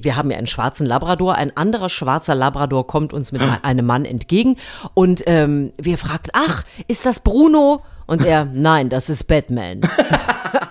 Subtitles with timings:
[0.00, 4.04] Wir haben ja einen schwarzen Labrador, ein anderer schwarzer Labrador kommt uns mit einem Mann
[4.04, 4.54] entgegen
[4.94, 7.82] und ähm, wir fragten, ach, ist das Bruno?
[8.06, 9.80] Und er, nein, das ist Batman.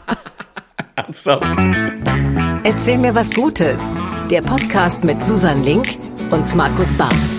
[0.96, 1.44] Ernsthaft?
[2.64, 3.98] Erzähl mir was Gutes.
[4.32, 5.98] Der Podcast mit Susan Link
[6.32, 7.37] und Markus Barth.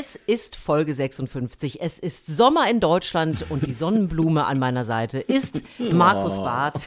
[0.00, 1.80] Es ist Folge 56.
[1.80, 6.86] Es ist Sommer in Deutschland und die Sonnenblume an meiner Seite ist Markus Barth.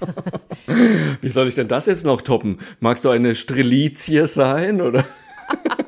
[1.22, 2.60] Wie soll ich denn das jetzt noch toppen?
[2.80, 5.04] Magst du eine Strelizie sein oder?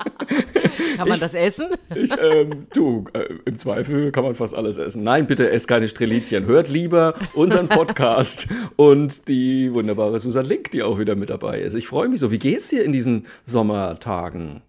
[0.98, 1.68] Kann man das essen?
[1.96, 5.04] Ich, ähm, du, äh, im Zweifel kann man fast alles essen.
[5.04, 6.46] Nein, bitte esst keine Strelizien.
[6.46, 11.76] Hört lieber unseren Podcast und die wunderbare Susan Link, die auch wieder mit dabei ist.
[11.76, 12.32] Ich freue mich so.
[12.32, 14.62] Wie geht's dir in diesen Sommertagen?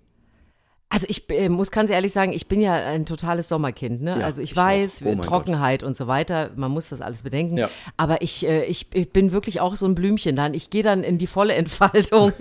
[0.94, 4.00] Also ich äh, muss ganz ehrlich sagen, ich bin ja ein totales Sommerkind.
[4.00, 4.16] Ne?
[4.20, 5.02] Ja, also ich, ich weiß.
[5.04, 7.56] Oh Trockenheit und so weiter, man muss das alles bedenken.
[7.56, 7.68] Ja.
[7.96, 10.54] Aber ich, äh, ich, ich bin wirklich auch so ein Blümchen dann.
[10.54, 12.32] Ich gehe dann in die volle Entfaltung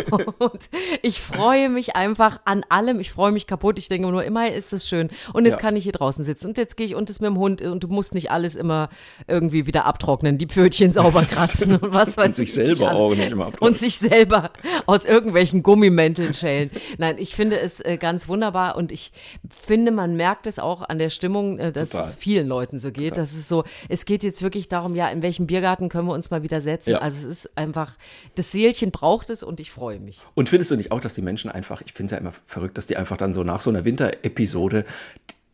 [0.38, 0.68] und
[1.02, 2.98] ich freue mich einfach an allem.
[2.98, 3.78] Ich freue mich kaputt.
[3.78, 5.08] Ich denke nur, immer ist es schön.
[5.32, 5.60] Und jetzt Ja.
[5.60, 7.84] kann ich hier draußen sitzen und jetzt gehe ich und es mit dem Hund und
[7.84, 8.88] du musst nicht alles immer
[9.28, 13.14] irgendwie wieder abtrocknen, die Pfötchen sauber kratzen und was weiß Und sich ich selber auch
[13.14, 13.74] nicht immer abtrocknen.
[13.74, 14.50] Und sich selber
[14.86, 16.70] aus irgendwelchen Gummimänteln schälen.
[16.98, 19.12] Nein, ich finde es äh, ganz wunderbar und ich
[19.48, 22.08] finde, man merkt es auch an der Stimmung, äh, dass Total.
[22.08, 23.16] es vielen Leuten so geht.
[23.16, 26.30] Das ist so, es geht jetzt wirklich darum, ja, in welchem Biergarten können wir uns
[26.30, 26.90] mal wieder setzen.
[26.90, 26.98] Ja.
[26.98, 27.96] Also es ist einfach,
[28.34, 30.20] das Seelchen braucht es und ich freue mich.
[30.34, 32.78] Und findest du nicht auch, dass die Menschen einfach, ich finde es ja immer verrückt,
[32.78, 34.84] dass die einfach dann so nach so einer Winterepisode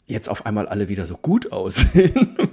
[0.08, 2.36] jetzt auf einmal alle wieder so gut aussehen?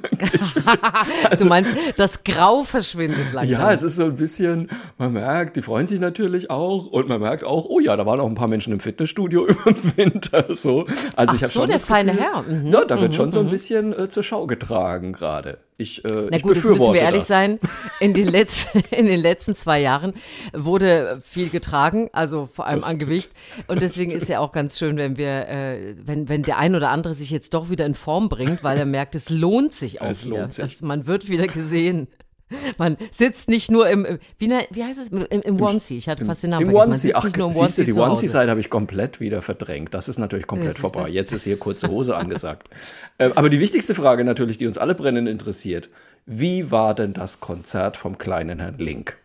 [1.37, 3.51] Du meinst, das Grau verschwindet langsam.
[3.51, 7.19] Ja, es ist so ein bisschen, man merkt, die freuen sich natürlich auch und man
[7.21, 10.85] merkt auch, oh ja, da waren auch ein paar Menschen im Fitnessstudio im Winter so.
[11.15, 12.43] Also Ach ich habe so, schon der das feine Herr.
[12.43, 15.59] Mhm, Ja, da wird schon so ein bisschen äh, zur Schau getragen gerade.
[15.77, 17.27] Ich, äh, Na gut, jetzt müssen wir ehrlich das.
[17.27, 17.59] sein.
[17.99, 20.13] In den, letzten, in den letzten zwei Jahren
[20.53, 23.31] wurde viel getragen, also vor allem Das an Gewicht.
[23.67, 26.89] Und deswegen ist ja auch ganz schön, wenn wir, äh, wenn, wenn der ein oder
[26.89, 30.09] andere sich jetzt doch wieder in Form bringt, weil er merkt, es lohnt sich auch
[30.09, 30.39] Es wieder.
[30.39, 30.81] lohnt sich.
[30.81, 32.07] Man wird wieder gesehen.
[32.77, 35.97] Man sitzt nicht nur im, wie, ne- wie heißt es, im, im Onesie.
[35.97, 37.93] Ich hatte fast den Namen Im Onesie, ach, nicht nur im siehst du, die.
[37.93, 39.93] Onesie-Seite habe ich komplett wieder verdrängt.
[39.93, 41.09] Das ist natürlich komplett vorbei.
[41.09, 42.69] Jetzt ist hier kurze Hose angesagt.
[43.17, 45.89] Ähm, aber die wichtigste Frage natürlich, die uns alle brennend interessiert.
[46.27, 49.17] Wie war denn das Konzert vom kleinen Herrn Link?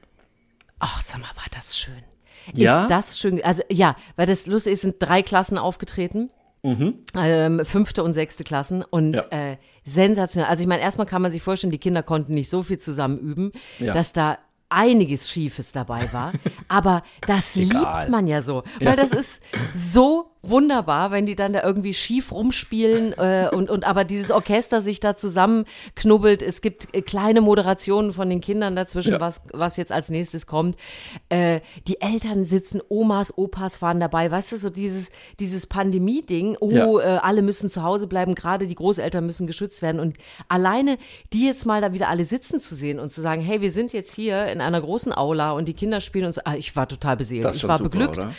[0.79, 2.03] Ach, sag mal, war das schön.
[2.55, 2.83] Ja?
[2.83, 3.43] Ist das schön?
[3.45, 6.31] Also ja, weil das lustig ist, sind drei Klassen aufgetreten.
[6.63, 9.15] Ähm, fünfte und sechste Klassen und Mhm.
[9.15, 9.25] Ja.
[9.53, 10.51] äh, sensationell.
[10.51, 13.19] Also ich meine, erstmal kann man sich vorstellen, die Kinder konnten nicht so viel zusammen
[13.19, 13.95] üben, Ja.
[13.95, 14.39] dass da
[14.69, 16.33] einiges Schiefes dabei war.
[16.69, 17.99] Aber das Egal.
[18.01, 19.43] liebt man ja so, weil das ist
[19.75, 24.81] so wunderbar, wenn die dann da irgendwie schief rumspielen äh, und, und aber dieses Orchester
[24.81, 26.43] sich da zusammenknubbelt.
[26.43, 29.21] Es gibt äh, kleine Moderationen von den Kindern dazwischen, Ja.
[29.21, 30.77] was, was jetzt als nächstes kommt.
[31.29, 34.31] Äh, die Eltern sitzen, Omas, Opas waren dabei.
[34.31, 37.17] Weißt du, so dieses, dieses Pandemie-Ding, oh, Ja.
[37.17, 40.01] äh, alle müssen zu Hause bleiben, gerade die Großeltern müssen geschützt werden.
[40.01, 40.17] Und
[40.49, 40.97] alleine
[41.33, 43.93] die jetzt mal da wieder alle sitzen zu sehen und zu sagen, hey, wir sind
[43.93, 47.17] jetzt hier in einer großen Aula und die Kinder spielen uns, ah, ich war total
[47.17, 47.45] beseelt.
[47.55, 48.19] Ich war super, beglückt.
[48.19, 48.33] oder?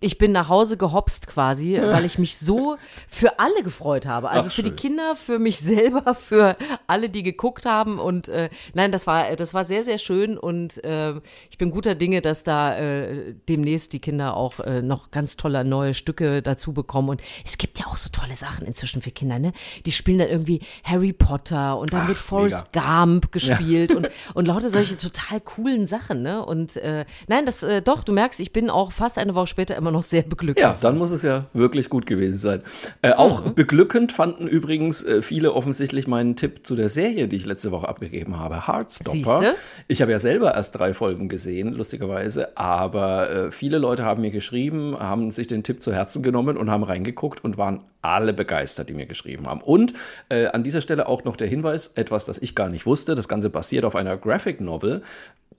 [0.00, 1.43] Ich bin nach Hause gehopst quasi,
[1.92, 2.76] weil ich mich so
[3.08, 4.30] für alle gefreut habe.
[4.30, 4.74] Also Ach, für die.
[4.74, 6.56] Kinder, für mich selber, für
[6.86, 7.98] alle, die geguckt haben.
[7.98, 10.36] Und äh, nein, das war, das war sehr, sehr schön.
[10.36, 11.14] Und äh,
[11.50, 15.64] ich bin guter Dinge, dass da äh, demnächst die Kinder auch äh, noch ganz tolle
[15.64, 17.10] neue Stücke dazu bekommen.
[17.10, 19.52] Und es gibt ja auch so tolle Sachen inzwischen für Kinder, ne?
[19.86, 24.46] Die spielen dann irgendwie Harry Potter und dann Ach, wird Forrest Gump gespielt und, und
[24.46, 26.44] lauter solche total coolen Sachen, ne?
[26.44, 29.76] Und äh, nein, das äh, doch, du merkst, ich bin auch fast eine Woche später
[29.76, 30.60] immer noch sehr beglückt.
[30.60, 32.62] Ja, dann muss es ja wirklich gut gewesen sein.
[33.02, 33.54] Äh, auch Mhm.
[33.54, 37.88] beglückend fanden übrigens äh, viele offensichtlich meinen Tipp zu der Serie, die ich letzte Woche
[37.88, 39.12] abgegeben habe, Heartstopper.
[39.40, 39.54] Siehste?
[39.88, 44.30] Ich habe ja selber erst drei Folgen gesehen, lustigerweise, aber äh, viele Leute haben mir
[44.30, 48.88] geschrieben, haben sich den Tipp zu Herzen genommen und haben reingeguckt und waren alle begeistert,
[48.90, 49.62] die mir geschrieben haben.
[49.62, 49.94] Und
[50.28, 53.28] äh, an dieser Stelle auch noch der Hinweis, etwas, das ich gar nicht wusste, das
[53.28, 55.02] Ganze basiert auf einer Graphic Novel,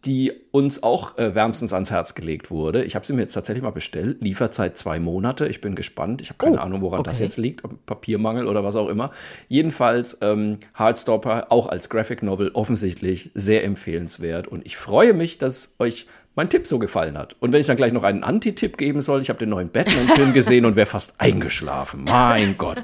[0.06, 2.84] die uns auch äh, wärmstens ans Herz gelegt wurde.
[2.84, 4.18] Ich habe sie mir jetzt tatsächlich mal bestellt.
[4.22, 5.48] Lieferzeit zwei Monate.
[5.48, 6.22] Ich bin gespannt.
[6.22, 7.24] Ich habe keine Oh, Ahnung, woran das okay.
[7.24, 7.63] jetzt liegt.
[7.63, 9.12] Ob Papiermangel oder was auch immer.
[9.48, 14.48] Jedenfalls ähm, Heartstopper auch als Graphic Novel offensichtlich sehr empfehlenswert.
[14.48, 17.36] Und ich freue mich, dass euch mein Tipp so gefallen hat.
[17.40, 20.34] Und wenn ich dann gleich noch einen Anti-Tipp geben soll, ich habe den neuen Batman-Film
[20.34, 22.04] gesehen und wäre fast eingeschlafen.
[22.04, 22.84] Mein Gott.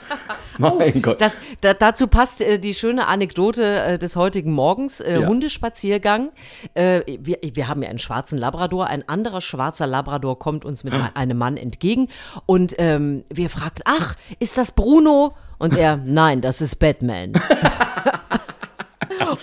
[0.57, 1.19] Mein Gott.
[1.19, 5.01] Das, da, dazu passt äh, die schöne Anekdote äh, des heutigen Morgens.
[5.01, 5.27] Äh, Ja.
[5.27, 6.29] Hundespaziergang.
[6.75, 8.87] Äh, wir, wir haben ja einen schwarzen Labrador.
[8.87, 12.07] Ein anderer schwarzer Labrador kommt uns mit einem Mann entgegen.
[12.45, 15.35] Und ähm, wir fragten, ach, ist das Bruno?
[15.59, 17.33] Und er, nein, das ist Batman.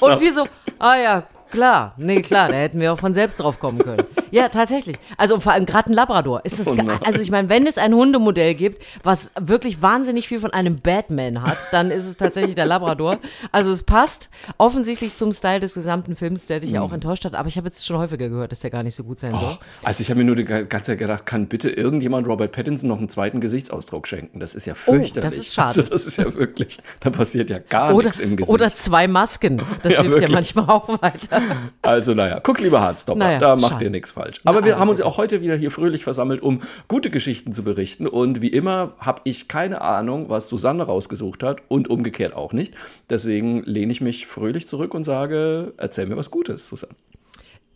[0.01, 0.47] Und wir so,
[0.79, 4.05] ah ja, Klar, nee, klar, da hätten wir auch von selbst drauf kommen können.
[4.31, 4.97] Ja, tatsächlich.
[5.17, 6.45] Also vor allem gerade ein Labrador.
[6.45, 10.39] Ist das Oh also ich meine, wenn es ein Hundemodell gibt, was wirklich wahnsinnig viel
[10.41, 13.19] von einem Batman hat, dann ist es tatsächlich der Labrador.
[13.53, 16.87] Also es passt offensichtlich zum Style des gesamten Films, der dich ja Mhm.
[16.87, 17.35] auch enttäuscht hat.
[17.35, 19.59] Aber ich habe jetzt schon häufiger gehört, dass der gar nicht so gut sein soll.
[19.83, 22.99] Also ich habe mir nur die ganze Zeit gedacht, kann bitte irgendjemand Robert Pattinson noch
[22.99, 24.41] einen zweiten Gesichtsausdruck schenken?
[24.41, 25.33] Das ist ja fürchterlich.
[25.33, 25.69] Oh, ist schade.
[25.69, 28.53] Also das ist ja wirklich, da passiert ja gar Oder, nichts im Gesicht.
[28.53, 29.63] oder zwei Masken.
[29.83, 30.29] Das Ja, hilft wirklich.
[30.31, 31.43] ja manchmal auch weiter.
[31.83, 33.85] Also naja, guck lieber Hardstopper, Naja, da macht schade.
[33.85, 34.41] ihr nichts falsch.
[34.45, 37.53] Aber Na, wir also haben uns auch heute wieder hier fröhlich versammelt, um gute Geschichten
[37.53, 38.07] zu berichten.
[38.07, 42.75] Und wie immer habe ich keine Ahnung, was Susanne rausgesucht hat und umgekehrt auch nicht.
[43.11, 46.95] Deswegen lehne ich mich fröhlich zurück und sage, erzähl mir was Gutes, Susanne.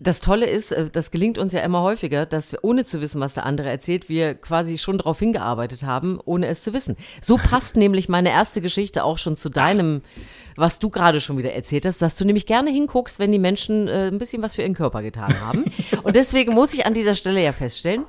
[0.03, 3.21] Das Tolle ist, äh, das gelingt uns ja immer häufiger, dass wir, ohne zu wissen,
[3.21, 6.97] was der andere erzählt, wir quasi schon darauf hingearbeitet haben, ohne es zu wissen.
[7.21, 10.03] So passt nämlich meine erste Geschichte auch schon zu deinem,
[10.57, 13.89] was du gerade schon wieder erzählt hast, dass du nämlich gerne hinguckst, wenn die Menschen
[13.89, 15.65] äh, ein bisschen was für ihren Körper getan haben.
[16.03, 18.05] Und deswegen muss ich an dieser Stelle ja feststellen,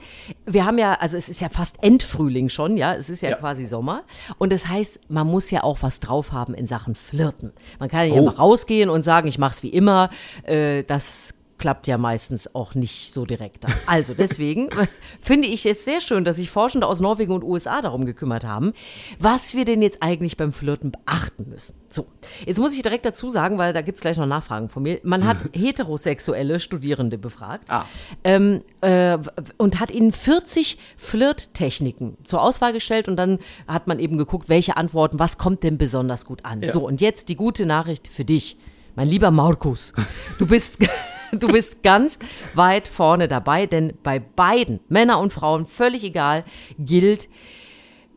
[0.46, 3.36] wir haben ja, also es ist ja fast Endfrühling schon, ja, es ist ja, Ja.
[3.38, 4.04] quasi Sommer.
[4.38, 7.52] Und das heißt, man muss ja auch was drauf haben in Sachen Flirten.
[7.80, 8.26] Man kann ja Oh.
[8.26, 10.10] mal rausgehen und sagen, ich mach's wie immer,
[10.44, 13.64] äh, das klappt ja meistens auch nicht so direkt.
[13.88, 14.68] Also deswegen
[15.22, 18.74] finde ich es sehr schön, dass sich Forschende aus Norwegen und USA darum gekümmert haben,
[19.18, 21.74] was wir denn jetzt eigentlich beim Flirten beachten müssen.
[21.88, 22.06] So,
[22.46, 25.00] jetzt muss ich direkt dazu sagen, weil da gibt es gleich noch Nachfragen von mir.
[25.04, 27.86] Man hat heterosexuelle Studierende befragt Ah.
[28.26, 29.18] ähm, äh,
[29.56, 33.40] und hat ihnen 40 Flirttechniken zur Auswahl gestellt und dann
[33.70, 36.62] hat man eben geguckt, welche Antworten, was kommt denn besonders gut an.
[36.74, 38.58] So, und jetzt die gute Nachricht für dich,
[38.96, 39.94] mein lieber Markus.
[40.40, 40.78] Du bist,
[41.40, 42.20] du bist ganz
[42.54, 46.44] weit vorne dabei, denn bei beiden, Männer und Frauen, völlig egal,
[46.80, 47.30] gilt,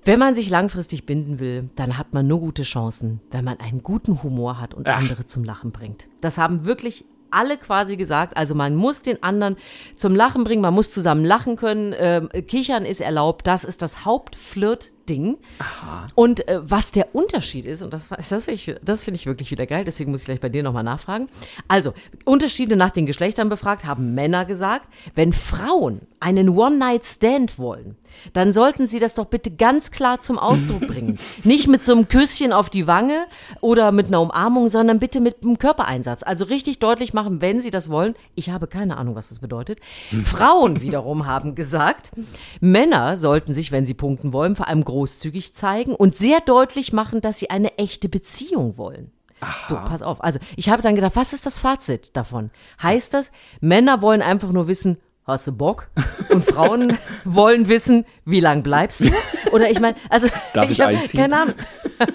[0.05, 3.83] wenn man sich langfristig binden will, dann hat man nur gute Chancen, wenn man einen
[3.83, 4.99] guten Humor hat und Ach.
[4.99, 6.09] andere zum Lachen bringt.
[6.21, 8.37] Das haben wirklich alle quasi gesagt.
[8.37, 9.57] Also man muss den anderen
[9.97, 11.93] zum Lachen bringen, man muss zusammen lachen können.
[11.99, 13.47] Ähm, Kichern ist erlaubt.
[13.47, 14.05] Das ist das
[15.07, 15.39] Hauptflirt-Ding.
[16.15, 19.51] Und äh, was der Unterschied ist, und das, das finde ich, das finde ich wirklich
[19.51, 21.29] wieder geil, deswegen muss ich gleich bei dir nochmal nachfragen.
[21.69, 21.95] Also,
[22.25, 27.97] Unterschiede nach den Geschlechtern befragt, haben Männer gesagt, wenn Frauen einen One-Night-Stand wollen,
[28.33, 31.19] dann sollten sie das doch bitte ganz klar zum Ausdruck bringen.
[31.45, 33.27] Nicht mit so einem Küsschen auf die Wange
[33.61, 36.23] oder mit einer Umarmung, sondern bitte mit einem Körpereinsatz.
[36.23, 38.15] Also richtig deutlich machen, wenn sie das wollen.
[38.35, 39.79] Ich habe keine Ahnung, was das bedeutet.
[40.25, 42.13] Frauen wiederum haben gesagt,
[42.61, 47.21] Männer sollten sich, wenn sie punkten wollen, vor allem großzügig zeigen und sehr deutlich machen,
[47.21, 49.13] dass sie eine echte Beziehung wollen.
[49.69, 50.25] So, pass auf.
[50.25, 52.51] Also, ich habe dann gedacht, was ist das Fazit davon?
[52.83, 54.97] Heißt das, Männer wollen einfach nur wissen,
[55.27, 55.91] hast du Bock?
[56.31, 56.97] Und Frauen
[57.27, 59.11] wollen wissen, wie lang bleibst du?
[59.53, 61.21] Oder ich meine, also Darf ich hab einziehen?
[61.21, 61.55] Keine Ahnung.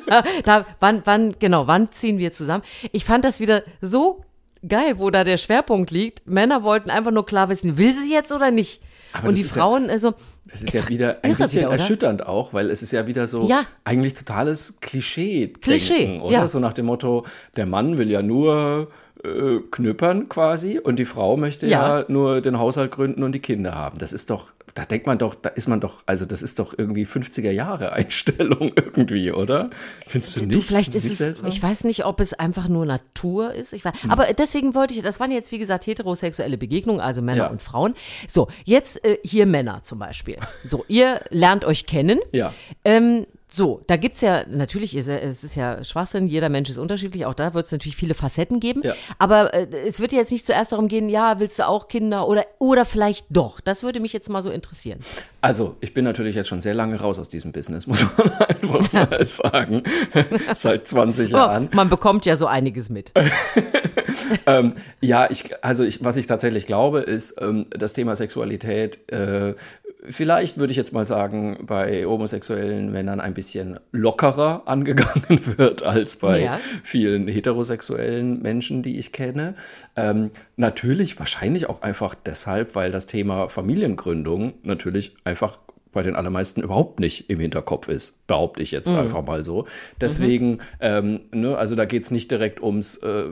[0.46, 2.64] da, wann, wann, genau, wann ziehen wir zusammen?
[2.92, 4.26] Ich fand das wieder so
[4.68, 6.26] geil, wo da der Schwerpunkt liegt.
[6.26, 8.82] Männer wollten einfach nur klar wissen, will sie jetzt oder nicht?
[9.14, 10.14] Aber Und die ist ja- Frauen, also,
[10.46, 13.48] Das ist ja wieder ein bisschen wieder, erschütternd auch, weil es ist ja wieder so
[13.48, 13.66] Ja.
[13.84, 15.48] eigentlich totales Klischee.
[15.48, 16.32] Klischee, oder?
[16.34, 16.48] ja.
[16.48, 17.26] So nach dem Motto,
[17.56, 18.90] der Mann will ja nur
[19.24, 22.00] äh, knüppern quasi und die Frau möchte ja.
[22.00, 22.06] Ja.
[22.08, 24.00] nur den Haushalt gründen und die Kinder haben.
[24.00, 26.74] Das ist doch, da denkt man doch, da ist man doch, also das ist doch
[26.78, 29.70] irgendwie 50er Jahre Einstellung irgendwie, oder?
[30.08, 30.56] Findest du nicht?
[30.56, 31.48] Du, vielleicht ist du es, seltsam?
[31.48, 33.74] ich weiß nicht, ob es einfach nur Natur ist.
[33.74, 34.12] Ich weiß, Hm.
[34.12, 37.48] Aber deswegen wollte ich, das waren jetzt wie gesagt heterosexuelle Begegnungen, also Männer Ja.
[37.50, 37.94] und Frauen.
[38.28, 40.38] So, jetzt äh, hier Männer zum Beispiel.
[40.64, 42.20] So, ihr lernt euch kennen.
[42.32, 42.54] Ja.
[42.86, 46.78] Ähm, so, da gibt's ja, natürlich ist ja- es ist ja Schwachsinn, jeder Mensch ist
[46.78, 48.82] unterschiedlich, auch da wird es natürlich viele Facetten geben.
[48.84, 48.94] Ja.
[49.20, 52.46] Aber äh, es wird jetzt nicht zuerst darum gehen, ja, willst du auch Kinder oder,
[52.60, 53.60] oder vielleicht doch.
[53.60, 55.00] Das würde mich jetzt mal so interessieren.
[55.42, 58.94] Also, ich bin natürlich jetzt schon sehr lange raus aus diesem Business, muss man einfach
[58.94, 59.84] mal sagen.
[60.56, 61.68] Seit 20 Jahren.
[61.72, 63.12] Oh, man bekommt ja so einiges mit.
[64.46, 69.12] ähm, ja, ich, also ich, was ich tatsächlich glaube, ist ähm, das Thema Sexualität.
[69.12, 69.56] Äh,
[70.10, 76.16] vielleicht würde ich jetzt mal sagen, bei homosexuellen Männern ein bisschen lockerer angegangen wird als
[76.18, 76.60] bei Ja.
[76.84, 79.56] vielen heterosexuellen Menschen, die ich kenne.
[79.96, 85.60] Ähm, natürlich, wahrscheinlich auch einfach deshalb, weil das Thema Familiengründung natürlich einfach
[85.92, 89.68] bei den allermeisten überhaupt nicht im Hinterkopf ist, behaupte ich jetzt einfach mal so.
[90.00, 93.26] Deswegen, ähm, ne, also da geht es nicht direkt ums, äh,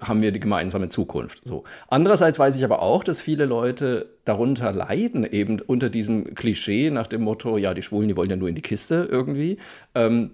[0.00, 1.40] haben wir die gemeinsame Zukunft.
[1.44, 1.64] So.
[1.88, 7.06] Andererseits weiß ich aber auch, dass viele Leute darunter leiden, eben unter diesem Klischee nach
[7.06, 9.58] dem Motto, ja, die Schwulen, die wollen ja nur in die Kiste irgendwie,
[9.94, 10.32] ähm,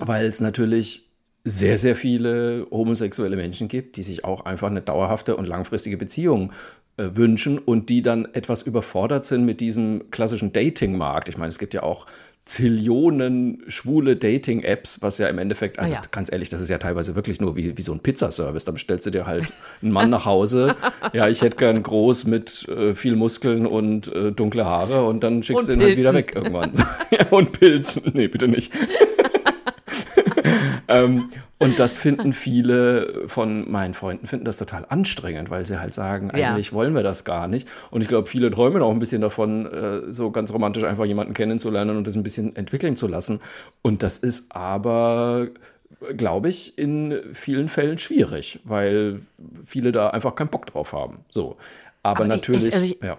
[0.00, 1.08] weil es natürlich
[1.44, 6.52] sehr, sehr viele homosexuelle Menschen gibt, die sich auch einfach eine dauerhafte und langfristige Beziehung
[6.96, 11.28] wünschen und die dann etwas überfordert sind mit diesem klassischen Dating-Markt.
[11.28, 12.06] Ich meine, es gibt ja auch
[12.44, 16.02] Zillionen schwule Dating-Apps, was ja im Endeffekt, also Ah, ja.
[16.10, 18.64] ganz ehrlich, das ist ja teilweise wirklich nur wie, wie so ein Pizzaservice.
[18.64, 20.74] Da bestellst du dir halt einen Mann nach Hause.
[21.12, 25.42] Ja, ich hätte gern groß mit äh, viel Muskeln und äh, dunkle Haare und dann
[25.42, 26.28] schickst Und du ihn halt wieder Pilzen.
[26.28, 26.72] weg irgendwann.
[27.10, 28.02] ja, und Pilzen.
[28.14, 28.72] Nee, bitte nicht.
[30.88, 35.94] ähm, und das finden viele von meinen Freunden, finden das total anstrengend, weil sie halt
[35.94, 36.50] sagen, Ja.
[36.50, 37.68] eigentlich wollen wir das gar nicht.
[37.90, 41.34] Und ich glaube, viele träumen auch ein bisschen davon, äh, so ganz romantisch einfach jemanden
[41.34, 43.40] kennenzulernen und das ein bisschen entwickeln zu lassen.
[43.82, 45.48] Und das ist aber,
[46.16, 49.20] glaube ich, in vielen Fällen schwierig, weil
[49.64, 51.18] viele da einfach keinen Bock drauf haben.
[51.30, 51.56] So.
[52.02, 53.16] Aber, Aber ich- natürlich, ich- also ich- ja.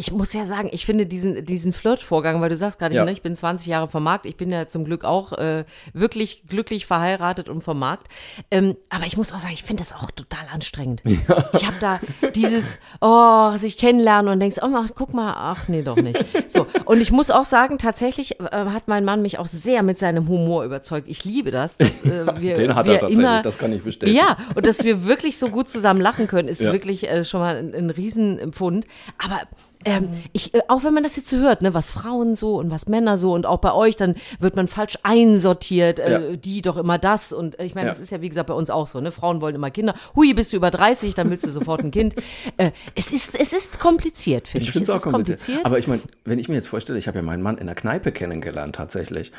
[0.00, 3.04] Ich muss ja sagen, ich finde diesen, diesen Flirtvorgang, weil du sagst gerade, Ja.
[3.04, 6.44] ne, ich bin 20 Jahre vom Markt, ich bin ja zum Glück auch äh, wirklich
[6.46, 8.06] glücklich verheiratet und vom Markt.
[8.52, 11.02] Ähm, aber ich muss auch sagen, ich finde das auch total anstrengend.
[11.54, 11.98] Ich habe da
[12.36, 16.16] dieses, oh, sich kennenlernen und denkst, oh, ach, guck mal, ach nee, doch nicht.
[16.48, 19.98] So, und ich muss auch sagen, tatsächlich äh, hat mein Mann mich auch sehr mit
[19.98, 21.08] seinem Humor überzeugt.
[21.08, 21.76] Ich liebe das.
[21.76, 24.16] Dass, äh, wir, Den hat er tatsächlich, immer, das kann ich bestätigen.
[24.16, 26.70] Ja, und dass wir wirklich so gut zusammen lachen können, ist Ja.
[26.72, 28.86] wirklich äh, schon mal ein, ein Riesenpfund.
[29.24, 29.40] Aber
[29.88, 32.70] ähm, ich, äh, auch wenn man das jetzt so hört, ne, was Frauen so und
[32.70, 36.36] was Männer so und auch bei euch, dann wird man falsch einsortiert, äh, Ja.
[36.36, 37.32] die doch immer das.
[37.32, 37.90] Und äh, ich meine, Ja.
[37.92, 39.10] das ist ja wie gesagt bei uns auch so, ne?
[39.12, 39.94] Frauen wollen immer Kinder.
[40.14, 42.14] Hui, bist du über 30, dann willst du sofort ein Kind.
[42.56, 44.68] Äh, es, ist, es ist kompliziert, finde ich.
[44.68, 45.64] Ich finde es auch ist kompliziert.
[45.64, 47.74] Aber ich meine, wenn ich mir jetzt vorstelle, ich habe ja meinen Mann in der
[47.76, 49.32] Kneipe kennengelernt tatsächlich.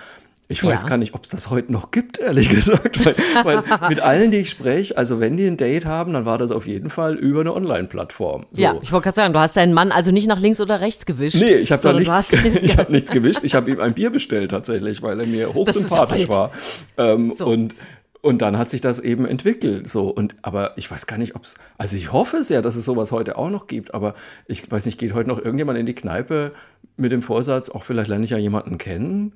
[0.52, 0.90] Ich weiß Ja.
[0.90, 3.06] gar nicht, ob es das heute noch gibt, ehrlich gesagt.
[3.06, 6.40] Weil, weil mit allen, die ich spreche, also wenn die ein Date haben, dann war
[6.40, 8.48] das auf jeden Fall über eine Online-Plattform.
[8.52, 8.62] So.
[8.62, 11.06] Ja, ich wollte gerade sagen, du hast deinen Mann also nicht nach links oder rechts
[11.06, 11.36] gewischt.
[11.40, 13.44] Nee, ich habe da nichts, ich hab nichts gewischt.
[13.44, 16.52] Ich habe ihm ein Bier bestellt tatsächlich, weil er mir hochsympathisch war.
[16.98, 17.46] Ähm, So.
[17.46, 17.76] Und
[18.22, 19.88] und dann hat sich das eben entwickelt.
[19.88, 21.56] So und aber ich weiß gar nicht, ob es.
[21.78, 23.94] Also ich hoffe sehr, dass es sowas heute auch noch gibt.
[23.94, 24.14] Aber
[24.48, 26.52] ich weiß nicht, geht heute noch irgendjemand in die Kneipe
[26.98, 29.32] mit dem Vorsatz, auch vielleicht lerne ich ja jemanden kennen.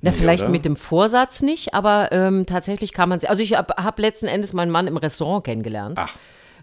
[0.00, 0.52] Na, Nee, vielleicht oder?
[0.52, 3.28] mit dem Vorsatz nicht, aber ähm, tatsächlich kann man sie.
[3.28, 5.98] Also ich habe hab letzten Endes meinen Mann im Restaurant kennengelernt.
[6.00, 6.14] Ach,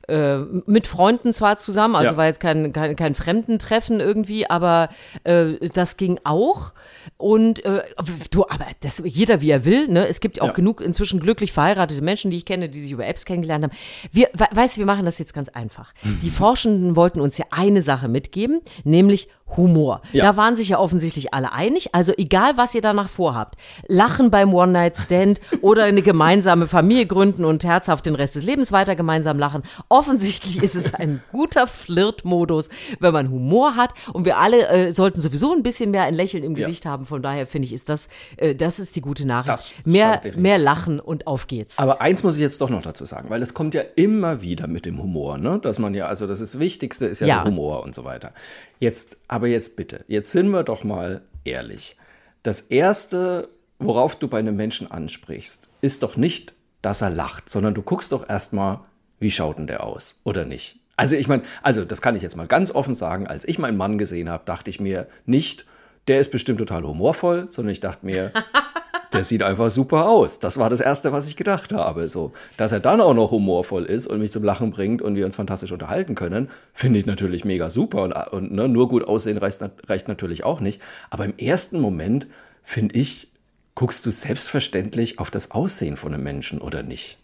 [0.07, 0.37] Äh,
[0.67, 2.17] mit Freunden zwar zusammen, also Ja.
[2.17, 4.89] war jetzt kein, kein, kein Fremdentreffen irgendwie, aber
[5.23, 6.73] äh, das ging auch.
[7.17, 7.81] Und äh,
[8.29, 10.07] du, aber das, jeder wie er will, ne?
[10.07, 10.53] Es gibt auch Ja.
[10.53, 13.73] genug inzwischen glücklich verheiratete Menschen, die ich kenne, die sich über Apps kennengelernt haben.
[14.11, 15.91] Wir, we- weißt du, wir machen das jetzt ganz einfach.
[16.21, 19.27] Die Forschenden wollten uns ja eine Sache mitgeben, nämlich
[19.57, 20.01] Humor.
[20.11, 20.23] Ja.
[20.25, 21.93] Da waren sich ja offensichtlich alle einig.
[21.93, 23.55] Also egal, was ihr danach vorhabt.
[23.87, 28.95] Lachen beim One-Night-Stand oder eine gemeinsame Familie gründen und herzhaft den Rest des Lebens weiter
[28.95, 29.61] gemeinsam lachen.
[29.87, 33.93] Offensichtlich ist es ein guter Flirtmodus, wenn man Humor hat.
[34.13, 36.65] Und wir alle äh, sollten sowieso ein bisschen mehr ein Lächeln im Ja.
[36.65, 37.05] Gesicht haben.
[37.05, 39.49] Von daher finde ich, ist das, äh, das ist die gute Nachricht.
[39.49, 41.77] Das mehr, mehr lachen und auf geht's.
[41.77, 44.67] Aber eins muss ich jetzt doch noch dazu sagen, weil es kommt ja immer wieder
[44.67, 45.59] mit dem Humor, ne?
[45.59, 47.35] Dass man ja, also das, ist das Wichtigste ist ja, Ja.
[47.43, 48.31] der Humor und so weiter.
[48.79, 51.97] Jetzt, aber jetzt bitte, jetzt sind wir doch mal ehrlich.
[52.41, 53.49] Das erste,
[53.79, 58.13] worauf du bei einem Menschen ansprichst, ist doch nicht, dass er lacht, sondern du guckst
[58.13, 58.79] doch erstmal,
[59.19, 60.79] wie schaut denn der aus oder nicht.
[60.95, 63.75] Also ich meine, also das kann ich jetzt mal ganz offen sagen, als ich meinen
[63.75, 65.65] Mann gesehen habe, dachte ich mir nicht,
[66.07, 68.31] der ist bestimmt total humorvoll, sondern ich dachte mir,
[69.13, 70.39] der sieht einfach super aus.
[70.39, 72.09] Das war das Erste, was ich gedacht habe.
[72.09, 75.25] So, dass er dann auch noch humorvoll ist und mich zum Lachen bringt und wir
[75.25, 78.03] uns fantastisch unterhalten können, finde ich natürlich mega super.
[78.03, 80.81] Und, und ne, nur gut aussehen reicht, reicht natürlich auch nicht.
[81.09, 82.27] Aber im ersten Moment,
[82.63, 83.29] finde ich,
[83.75, 87.17] guckst du selbstverständlich auf das Aussehen von einem Menschen oder nicht?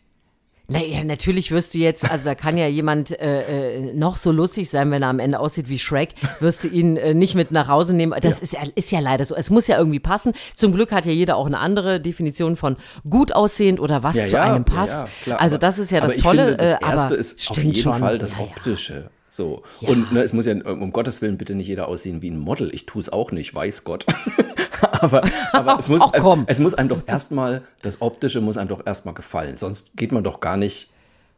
[0.72, 4.70] Naja, natürlich wirst du jetzt, also da kann ja jemand äh, äh, noch so lustig
[4.70, 6.10] sein, wenn er am Ende aussieht wie Shrek,
[6.40, 8.14] wirst du ihn äh, nicht mit nach Hause nehmen.
[8.22, 9.36] Das Ist, ja, ist ja leider so.
[9.36, 10.34] Es muss ja irgendwie passen.
[10.56, 12.78] Zum Glück hat ja jeder auch eine andere Definition von
[13.10, 15.06] gut aussehend oder was zu einem passt.
[15.24, 16.46] klar, also das ist ja das Tolle.
[16.46, 18.00] Finde, das äh, Erste aber ist auf jeden schon.
[18.00, 18.44] Fall das Ja, ja.
[18.46, 19.10] Optische.
[19.32, 19.64] So.
[19.80, 19.88] Ja.
[19.88, 22.70] Und ne, es muss ja, um Gottes Willen, bitte nicht jeder aussehen wie ein Model.
[22.76, 24.06] Ich tue es auch nicht, weiß Gott.
[24.82, 25.24] aber
[25.54, 26.44] aber es, muss, Ach, komm.
[26.48, 29.56] es muss einem doch erstmal, das Optische muss einem doch erstmal gefallen.
[29.56, 30.90] Sonst geht man doch gar nicht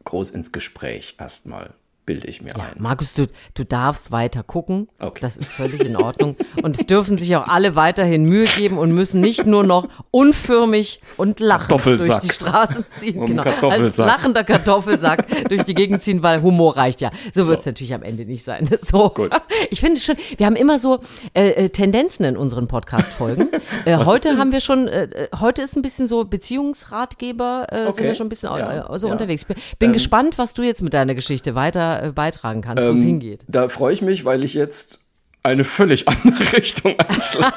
[0.05, 2.75] groß ins Gespräch erstmal, bilde ich mir Ja, ein.
[2.79, 4.87] Markus, du, du darfst weiter gucken.
[4.99, 5.19] Okay.
[5.21, 6.35] Das ist völlig in Ordnung.
[6.61, 11.01] Und es dürfen sich auch alle weiterhin Mühe geben und müssen nicht nur noch unförmig
[11.17, 13.19] und lachend durch die Straßen ziehen.
[13.19, 13.43] Um genau.
[13.69, 17.11] Als lachender Kartoffelsack durch die Gegend ziehen, weil Humor reicht ja.
[17.33, 18.69] So, wird es natürlich am Ende nicht sein.
[18.83, 19.09] So.
[19.09, 19.33] Gut.
[19.69, 20.99] Ich finde schon, wir haben immer so
[21.33, 23.49] äh, äh, Tendenzen in unseren Podcast-Folgen.
[23.85, 27.87] Äh, heute haben wir schon, äh, äh, heute ist ein bisschen so Beziehungsratgeber, äh, sind
[27.89, 28.03] Okay.
[28.03, 29.13] wir schon ein bisschen Ja, so ja.
[29.13, 29.43] unterwegs.
[29.45, 32.99] Bin, bin gespannt, was du jetzt mit deiner Geschichte weiter äh, beitragen kannst, wo es
[32.99, 33.43] Ähm, hingeht.
[33.47, 34.99] Da freue ich mich, weil ich jetzt
[35.43, 37.53] eine völlig andere Richtung einschlage.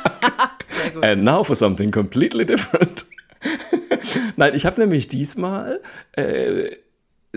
[1.02, 3.06] And now for something completely different.
[4.36, 5.80] Nein, ich habe nämlich diesmal
[6.12, 6.70] äh,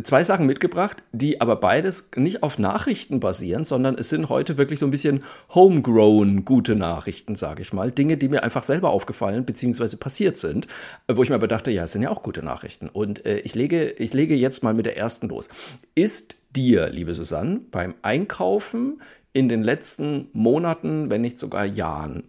[0.03, 4.79] zwei Sachen mitgebracht, die aber beides nicht auf Nachrichten basieren, sondern es sind heute wirklich
[4.79, 7.91] so ein bisschen homegrown gute Nachrichten, sage ich mal.
[7.91, 9.97] Dinge, die mir einfach selber aufgefallen bzw.
[9.97, 10.67] passiert sind,
[11.07, 12.89] äh, wo ich mir aber dachte, ja, es sind ja auch gute Nachrichten.
[12.89, 15.49] Und äh, ich, lege, ich lege jetzt mal mit der ersten los.
[15.95, 19.01] Ist dir, liebe Susanne, beim Einkaufen
[19.33, 22.23] in den letzten Monaten, wenn nicht sogar Jahren,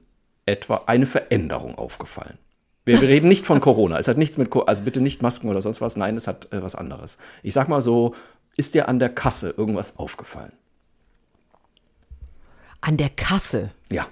[0.47, 2.39] etwa eine Veränderung aufgefallen?
[2.91, 3.99] Wir, wir reden nicht von Corona.
[3.99, 5.97] Es hat nichts mit, also bitte nicht Masken oder sonst was.
[5.97, 7.19] Nein, es hat äh, was anderes.
[7.43, 8.15] Ich sag mal so,
[8.57, 10.53] ist dir an der Kasse irgendwas aufgefallen?
[12.81, 13.71] An der Kasse?
[13.91, 14.07] Ja.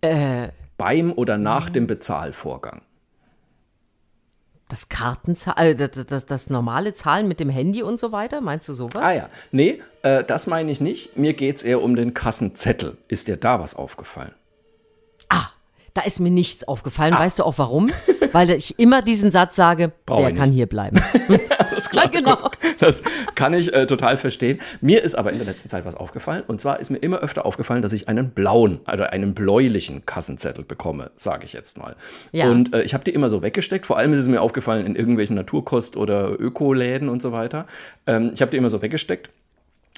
[0.00, 0.48] Äh,
[0.78, 2.82] Beim oder nach dem Bezahlvorgang?
[4.68, 8.68] Das Kartenzahl, äh, das, das, das, normale Zahlen mit dem Handy und so weiter, meinst
[8.68, 9.02] du sowas?
[9.02, 11.16] Ah ja, nee, äh, das meine ich nicht.
[11.16, 12.96] Mir geht es eher um den Kassenzettel.
[13.08, 14.32] Ist dir da was aufgefallen?
[15.94, 17.12] Da ist mir nichts aufgefallen.
[17.12, 17.20] Ah.
[17.20, 17.90] Weißt du auch warum?
[18.32, 20.98] Weil ich immer diesen Satz sage, Brauch der kann hier bleiben.
[21.58, 22.04] Alles klar.
[22.04, 22.50] Ja, genau.
[22.78, 23.02] Das
[23.34, 24.58] kann ich äh, total verstehen.
[24.80, 26.42] Mir ist aber in der letzten Zeit was aufgefallen.
[26.46, 30.64] Und zwar ist mir immer öfter aufgefallen, dass ich einen blauen oder einen bläulichen Kassenzettel
[30.64, 31.96] bekomme, sage ich jetzt mal.
[32.32, 32.50] Ja.
[32.50, 33.84] Und äh, ich habe die immer so weggesteckt.
[33.84, 37.66] Vor allem ist es mir aufgefallen in irgendwelchen Naturkost- oder Ökoläden und so weiter.
[38.06, 39.30] Ähm, ich habe die immer so weggesteckt.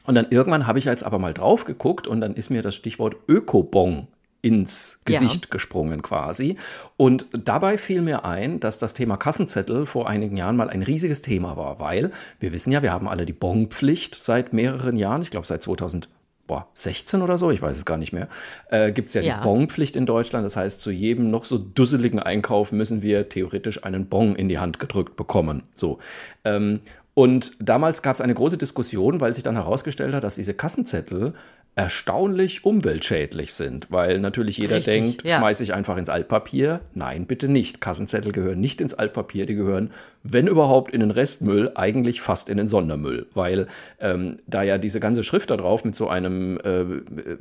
[0.06, 2.74] Und dann irgendwann habe ich jetzt aber mal drauf geguckt und dann ist mir das
[2.74, 4.08] Stichwort Ökobon
[4.44, 5.50] ins Gesicht ja.
[5.50, 6.56] gesprungen quasi.
[6.98, 11.22] Und dabei fiel mir ein, dass das Thema Kassenzettel vor einigen Jahren mal ein riesiges
[11.22, 15.30] Thema war, weil wir wissen ja, wir haben alle die Bonpflicht seit mehreren Jahren, ich
[15.30, 18.28] glaube seit 2016 oder so, ich weiß es gar nicht mehr,
[18.68, 20.44] äh, gibt es ja, ja, die Bonpflicht in Deutschland.
[20.44, 24.58] Das heißt, zu jedem noch so dusseligen Einkauf müssen wir theoretisch einen Bon in die
[24.58, 25.62] Hand gedrückt bekommen.
[25.72, 26.00] So.
[26.44, 26.80] Ähm,
[27.14, 31.32] und damals gab es eine große Diskussion, weil sich dann herausgestellt hat, dass diese Kassenzettel
[31.76, 35.38] erstaunlich umweltschädlich sind, weil natürlich jeder Richtig, denkt, ja.
[35.38, 36.80] schmeiße ich einfach ins Altpapier.
[36.94, 37.80] Nein, bitte nicht.
[37.80, 39.90] Kassenzettel gehören nicht ins Altpapier, die gehören,
[40.22, 43.66] wenn überhaupt, in den Restmüll, eigentlich fast in den Sondermüll, weil
[43.98, 46.84] ähm, da ja diese ganze Schrift da drauf mit so einem, äh,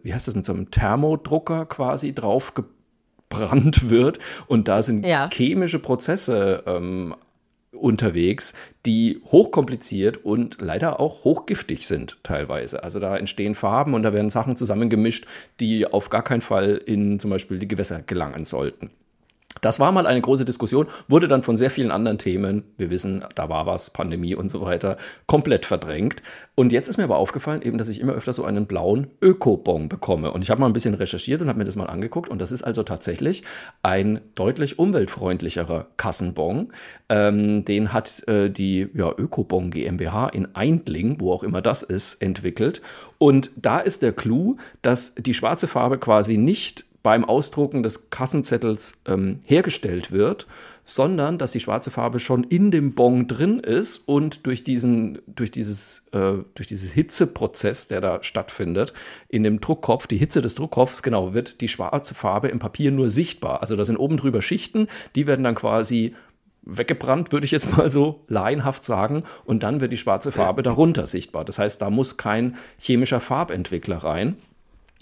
[0.04, 5.30] wie heißt das, mit so einem Thermodrucker quasi drauf gebrannt wird und da sind ja.
[5.32, 7.14] chemische Prozesse ähm,
[7.84, 8.54] unterwegs,
[8.86, 12.82] die hochkompliziert und leider auch hochgiftig sind teilweise.
[12.82, 15.28] Also da entstehen Farben und da werden Sachen zusammengemischt,
[15.60, 18.90] die auf gar keinen Fall in zum Beispiel die Gewässer gelangen sollten.
[19.62, 23.24] Das war mal eine große Diskussion, wurde dann von sehr vielen anderen Themen, wir wissen,
[23.36, 26.22] da war was, Pandemie und so weiter, komplett verdrängt.
[26.56, 29.90] Und jetzt ist mir aber aufgefallen, eben, dass ich immer öfter so einen blauen Öko-Bon
[29.90, 30.32] bekomme.
[30.32, 32.30] Und ich habe mal ein bisschen recherchiert und habe mir das mal angeguckt.
[32.30, 33.44] Und das ist also tatsächlich
[33.84, 36.74] ein deutlich umweltfreundlicherer Kassenbon.
[37.10, 42.22] Ähm, den hat äh, die ja, Ökobon GmbH in Eindling, wo auch immer das ist,
[42.22, 42.82] entwickelt.
[43.20, 49.02] Und da ist der Clou, dass die schwarze Farbe quasi nicht beim Ausdrucken des Kassenzettels
[49.06, 50.48] ähm, hergestellt wird,
[50.86, 55.52] sondern dass die schwarze Farbe schon in dem Bon drin ist und durch diesen, durch
[55.52, 58.94] dieses, äh, durch dieses Hitzeprozess, der da stattfindet,
[59.28, 63.10] in dem Druckkopf, die Hitze des Druckkopfs, genau, wird die schwarze Farbe im Papier nur
[63.10, 63.62] sichtbar.
[63.62, 66.16] Also da sind oben drüber Schichten, die werden dann quasi
[66.66, 71.06] weggebrannt, würde ich jetzt mal so laienhaft sagen, und dann wird die schwarze Farbe darunter
[71.06, 71.44] sichtbar.
[71.44, 74.38] Das heißt, da muss kein chemischer Farbentwickler rein.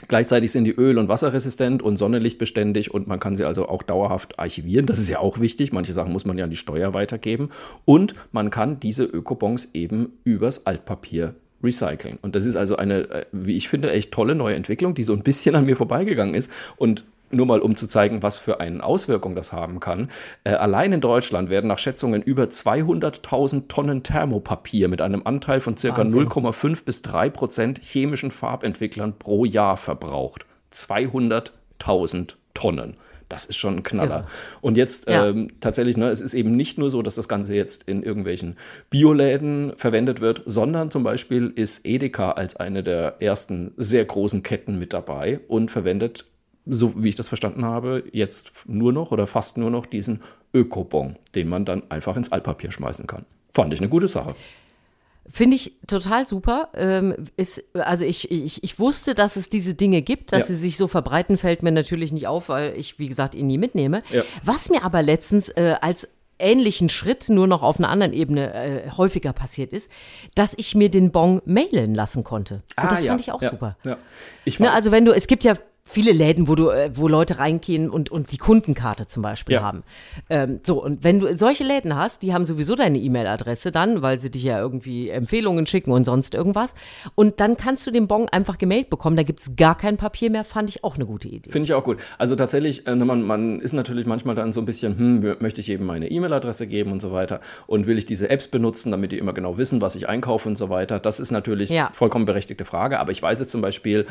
[0.08, 4.40] Gleichzeitig sind die öl- und wasserresistent und sonnenlichtbeständig und man kann sie also auch dauerhaft
[4.40, 4.86] archivieren.
[4.86, 5.72] Das ist ja auch wichtig.
[5.72, 7.50] Manche Sachen muss man ja an die Steuer weitergeben.
[7.86, 12.18] Und man kann diese Ökobons eben übers Altpapier recyceln.
[12.22, 15.14] Und das ist also eine, äh, wie ich finde, echt tolle neue Entwicklung, die so
[15.14, 16.52] ein bisschen an mir vorbeigegangen ist.
[16.78, 20.10] Und nur mal um zu zeigen, was für eine Auswirkung das haben kann.
[20.44, 25.78] Äh, allein in Deutschland werden nach Schätzungen über 200.000 Tonnen Thermopapier mit einem Anteil von
[25.78, 30.46] circa 0,5 bis 3 Prozent chemischen Farbentwicklern pro Jahr verbraucht.
[30.74, 32.98] 200.000 Tonnen.
[33.32, 34.10] Das ist schon ein Knaller.
[34.10, 34.28] Ja.
[34.60, 35.28] Und jetzt ja.
[35.28, 38.58] ähm, tatsächlich, ne, es ist eben nicht nur so, dass das Ganze jetzt in irgendwelchen
[38.90, 44.78] Bioläden verwendet wird, sondern zum Beispiel ist Edeka als eine der ersten sehr großen Ketten
[44.80, 46.26] mit dabei und verwendet
[46.66, 50.22] so wie ich das verstanden habe, jetzt nur noch oder fast nur noch diesen
[50.54, 53.26] Ökobon, den man dann einfach ins Altpapier schmeißen kann.
[53.54, 54.36] Fand ich eine gute Sache.
[55.30, 56.70] Finde ich total super.
[56.74, 60.46] Ähm, ist, also ich, ich, ich wusste, dass es diese Dinge gibt, dass ja.
[60.48, 63.58] sie sich so verbreiten, fällt mir natürlich nicht auf, weil ich, wie gesagt, ihn nie
[63.58, 64.04] mitnehme.
[64.12, 64.24] Ja.
[64.44, 66.08] Was mir aber letztens äh, als
[66.42, 69.92] ähnlichen Schritt, nur noch auf einer anderen Ebene äh, häufiger passiert ist,
[70.36, 72.56] dass ich mir den Bon mailen lassen konnte.
[72.56, 73.12] Und ah, das ja.
[73.12, 73.78] fand ich auch super.
[73.84, 73.98] Ja.
[74.44, 75.56] Ich ne, also wenn du, es gibt ja
[75.92, 79.62] viele Läden, wo du, äh, wo Leute reingehen und, und die Kundenkarte zum Beispiel Ja.
[79.62, 79.84] haben.
[80.30, 84.20] Ähm, so, und wenn du solche Läden hast, die haben sowieso deine E-Mail-Adresse dann, weil
[84.20, 86.74] sie dich ja irgendwie Empfehlungen schicken und sonst irgendwas.
[87.16, 89.18] Und dann kannst du den Bon einfach gemailt bekommen.
[89.18, 91.52] Da gibt's gar kein Papier mehr, fand ich auch eine gute Idee.
[91.52, 91.98] Finde ich auch gut.
[92.18, 95.70] Also tatsächlich, äh, man, man ist natürlich manchmal dann so ein bisschen, hm, möchte ich
[95.70, 99.18] eben meine E-Mail-Adresse geben und so weiter und will ich diese Apps benutzen, damit die
[99.18, 101.00] immer genau wissen, was ich einkaufe und so weiter.
[101.00, 101.90] Das ist natürlich Ja.
[101.94, 103.00] vollkommen berechtigte Frage.
[103.00, 104.06] Aber ich weiß jetzt zum Beispiel,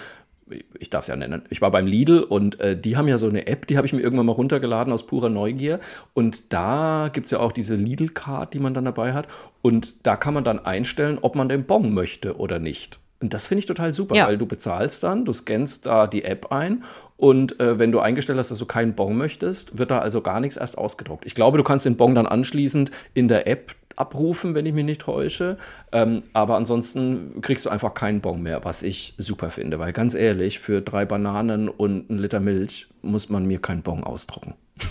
[0.78, 3.28] ich darf es ja nennen, ich war beim Lidl und äh, die haben ja so
[3.28, 5.80] eine App, die habe ich mir irgendwann mal runtergeladen aus purer Neugier.
[6.14, 9.26] Und da gibt es ja auch diese Lidl-Card, die man dann dabei hat.
[9.62, 12.98] Und da kann man dann einstellen, ob man den Bon möchte oder nicht.
[13.22, 14.26] Und das finde ich total super, Ja.
[14.26, 16.84] weil du bezahlst dann, du scannst da die App ein
[17.18, 20.40] und äh, wenn du eingestellt hast, dass du keinen Bon möchtest, wird da also gar
[20.40, 21.26] nichts erst ausgedruckt.
[21.26, 24.84] Ich glaube, du kannst den Bon dann anschließend in der App abrufen, wenn ich mich
[24.84, 25.56] nicht täusche.
[25.92, 29.78] Ähm, aber ansonsten kriegst du einfach keinen Bon mehr, was ich super finde.
[29.78, 34.02] Weil ganz ehrlich, für drei Bananen und einen Liter Milch muss man mir keinen Bon
[34.02, 34.54] ausdrucken.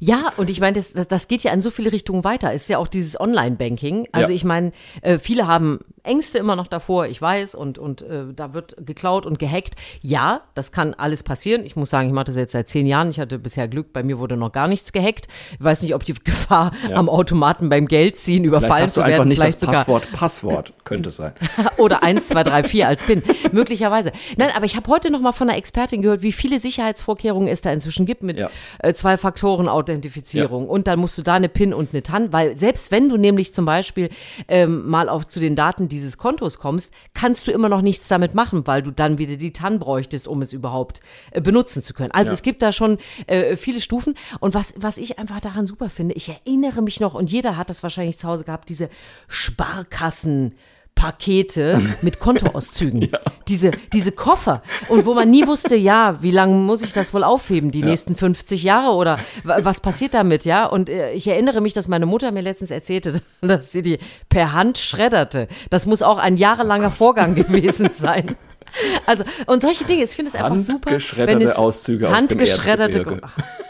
[0.00, 2.52] Ja, und ich meine, das, das geht ja in so viele Richtungen weiter.
[2.52, 4.08] Es ist ja auch dieses Online-Banking.
[4.12, 4.34] Also Ja.
[4.34, 8.52] ich meine, äh, viele haben Ängste immer noch davor, ich weiß, und, und äh, da
[8.54, 9.74] wird geklaut und gehackt.
[10.02, 11.64] Ja, das kann alles passieren.
[11.64, 13.08] Ich muss sagen, ich mache das jetzt seit zehn Jahren.
[13.10, 15.28] Ich hatte bisher Glück, bei mir wurde noch gar nichts gehackt.
[15.58, 19.06] Ich weiß nicht, ob die Gefahr am Automaten beim Geldziehen überfallen Vielleicht hast du zu
[19.06, 20.12] werden, einfach nicht das vielleicht sogar Passwort.
[20.12, 21.32] Passwort könnte es sein.
[21.78, 23.22] oder 1, 2, 3, 4 als PIN.
[23.52, 24.12] Möglicherweise.
[24.36, 27.62] Nein, aber ich habe heute noch mal von einer Expertin gehört, wie viele Sicherheitsvorkehrungen es
[27.62, 28.50] da inzwischen gibt mit Ja.
[28.80, 30.68] äh, Zwei-Faktoren-Authentifizierung.
[30.68, 33.54] Und dann musst du da eine PIN und eine TAN, weil selbst wenn du nämlich
[33.54, 34.10] zum Beispiel
[34.48, 38.34] ähm, mal auf zu den Daten dieses Kontos kommst, kannst du immer noch nichts damit
[38.34, 42.10] machen, weil du dann wieder die TAN bräuchtest, um es überhaupt äh, benutzen zu können.
[42.10, 42.34] Also Ja.
[42.34, 44.14] es gibt da schon äh, viele Stufen.
[44.40, 47.70] Und was, was ich einfach daran super finde, ich erinnere mich noch, und jeder hat
[47.70, 48.90] das wahrscheinlich zu Hause gehabt, diese
[49.28, 50.54] Sparkassen.
[50.94, 53.10] Pakete mit Kontoauszügen.
[53.48, 54.62] Diese, diese Koffer.
[54.88, 57.70] Und wo man nie wusste, ja, wie lange muss ich das wohl aufheben?
[57.70, 60.64] Die nächsten 50 Jahre oder wa- was passiert damit, ja?
[60.64, 63.98] Und äh, ich erinnere mich, dass meine Mutter mir letztens erzählte, dass sie die
[64.30, 65.46] per Hand schredderte.
[65.68, 68.34] Das muss auch ein jahrelanger Vorgang gewesen sein.
[69.04, 70.90] Also, und solche Dinge, ich finde es einfach super.
[70.90, 73.28] Handgeschredderte Auszüge aus dem handgeschredderte Erzgebirge.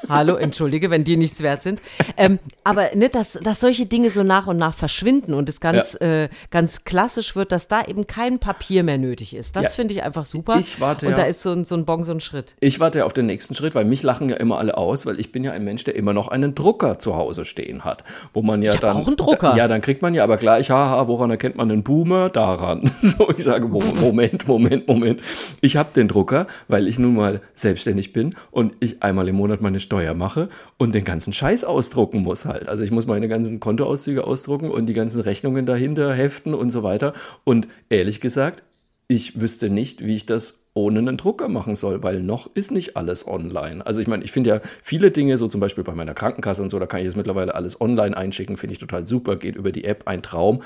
[0.08, 1.80] Hallo, entschuldige, wenn die nichts wert sind.
[2.16, 5.94] Ähm, aber ne, dass, dass solche Dinge so nach und nach verschwinden und es ganz,
[6.00, 9.56] äh, ganz klassisch wird, dass da eben kein Papier mehr nötig ist.
[9.56, 9.70] Das Ja.
[9.70, 10.56] finde ich einfach super.
[10.58, 12.54] Ich warte und ja- da ist so ein, so ein Bon, so ein Schritt.
[12.60, 15.32] Ich warte auf den nächsten Schritt, weil mich lachen ja immer alle aus, weil ich
[15.32, 18.62] bin ja ein Mensch, der immer noch einen Drucker zu Hause stehen hat, wo man
[18.62, 19.56] ja Ich dann auch einen Drucker.
[19.56, 22.30] Ja, dann kriegt man ja aber gleich, haha, woran erkennt man einen Boomer?
[22.30, 22.90] Daran.
[23.04, 25.20] So, ich sage, Mo- Moment, Moment, Moment.
[25.60, 29.60] Ich habe den Drucker, weil ich nun mal selbstständig bin und ich einmal im Monat
[29.60, 32.68] meine Steuer mache und den ganzen Scheiß ausdrucken muss halt.
[32.68, 36.82] Also ich muss meine ganzen Kontoauszüge ausdrucken und die ganzen Rechnungen dahinter heften und so
[36.82, 37.14] weiter.
[37.44, 38.64] Und ehrlich gesagt,
[39.06, 42.96] ich wüsste nicht, wie ich das ohne einen Drucker machen soll, weil noch ist nicht
[42.96, 43.86] alles online.
[43.86, 46.70] Also ich meine, ich finde ja viele Dinge, so zum Beispiel bei meiner Krankenkasse und
[46.70, 49.70] so, da kann ich jetzt mittlerweile alles online einschicken, finde ich total super, geht über
[49.70, 50.60] die App, ein Traum.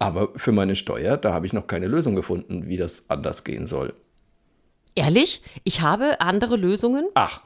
[0.00, 3.68] Aber für meine Steuer, da habe ich noch keine Lösung gefunden, wie das anders gehen
[3.68, 3.94] soll.
[4.96, 7.42] Ehrlich, ich habe andere Lösungen, Ach,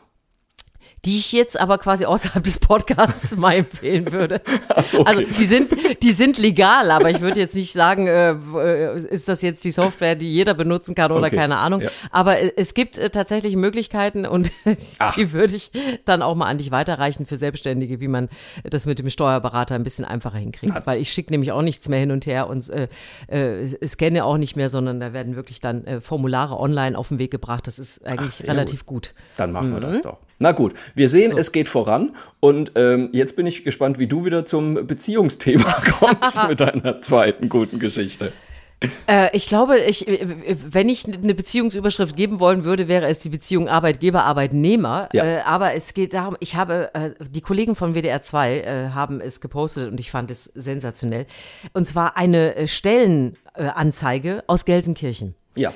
[1.04, 4.40] die ich jetzt aber quasi außerhalb des Podcasts mal empfehlen würde.
[4.84, 5.08] so, okay.
[5.08, 9.28] Also die sind, die sind legal, aber ich würde jetzt nicht sagen, äh, äh, ist
[9.28, 11.80] das jetzt die Software, die jeder benutzen kann oder Okay, keine Ahnung.
[11.82, 11.90] ja.
[12.10, 14.50] Aber äh, es gibt äh, tatsächlich Möglichkeiten und
[14.98, 15.14] Ach.
[15.14, 15.70] die würde ich
[16.04, 18.28] dann auch mal an dich weiterreichen für Selbstständige, wie man
[18.64, 20.86] das mit dem Steuerberater ein bisschen einfacher hinkriegt.
[20.86, 22.88] Weil ich schicke nämlich auch nichts mehr hin und her und äh,
[23.28, 27.18] äh, scanne auch nicht mehr, sondern da werden wirklich dann äh, Formulare online auf den
[27.20, 27.66] Weg gebracht.
[27.68, 29.14] Das ist eigentlich sehr relativ gut.
[29.36, 29.82] Dann machen wir Mhm.
[29.82, 30.18] das doch.
[30.38, 32.14] Na gut, wir sehen, es geht voran.
[32.40, 37.48] Und ähm, jetzt bin ich gespannt, wie du wieder zum Beziehungsthema kommst mit deiner zweiten
[37.48, 38.32] guten Geschichte.
[39.08, 43.68] Äh, ich glaube, ich, wenn ich eine Beziehungsüberschrift geben wollen würde, wäre es die Beziehung
[43.68, 45.08] Arbeitgeber-Arbeitnehmer.
[45.12, 45.24] Ja.
[45.24, 49.20] Äh, aber es geht darum, ich habe, äh, die Kollegen von WDR 2 äh, haben
[49.20, 51.26] es gepostet und ich fand es sensationell.
[51.72, 55.34] Und zwar eine äh, Stellenanzeige aus Gelsenkirchen.
[55.56, 55.72] Ja.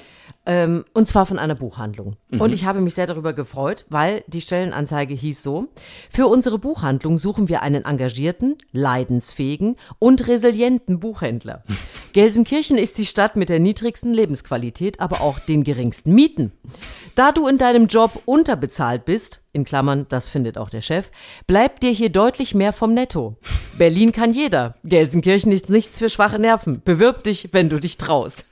[0.46, 2.16] Ähm, und zwar von einer Buchhandlung.
[2.30, 2.40] Mhm.
[2.40, 5.68] Und ich habe mich sehr darüber gefreut, weil die Stellenanzeige hieß so,
[6.10, 11.62] für unsere Buchhandlung suchen wir einen engagierten, leidensfähigen und resilienten Buchhändler.
[12.12, 16.52] Gelsenkirchen ist die Stadt mit der niedrigsten Lebensqualität, aber auch den geringsten Mieten.
[17.14, 21.10] Da du in deinem Job unterbezahlt bist, in Klammern, das findet auch der Chef,
[21.46, 23.36] bleibt dir hier deutlich mehr vom Netto.
[23.78, 24.74] Berlin kann jeder.
[24.84, 26.82] Gelsenkirchen ist nichts für schwache Nerven.
[26.84, 28.46] Bewirb dich, wenn du dich traust.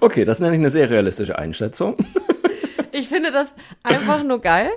[0.00, 1.96] Okay, das nenne ich eine sehr realistische Einschätzung.
[2.92, 3.52] Ich finde das
[3.82, 4.70] einfach nur geil.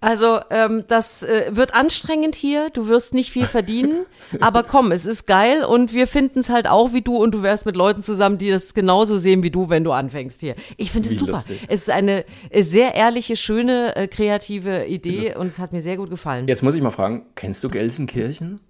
[0.00, 2.70] Also ähm, das äh, wird anstrengend hier.
[2.70, 4.06] Du wirst nicht viel verdienen,
[4.40, 7.42] aber komm, es ist geil und wir finden es halt auch wie du und du
[7.42, 10.56] wärst mit Leuten zusammen, die das genauso sehen wie du, wenn du anfängst hier.
[10.76, 11.32] Ich finde es super.
[11.32, 11.64] lustig.
[11.68, 15.96] Es ist eine äh, sehr ehrliche, schöne, äh, kreative Idee und es hat mir sehr
[15.96, 16.48] gut gefallen.
[16.48, 18.60] Jetzt muss ich mal fragen, kennst du Gelsenkirchen?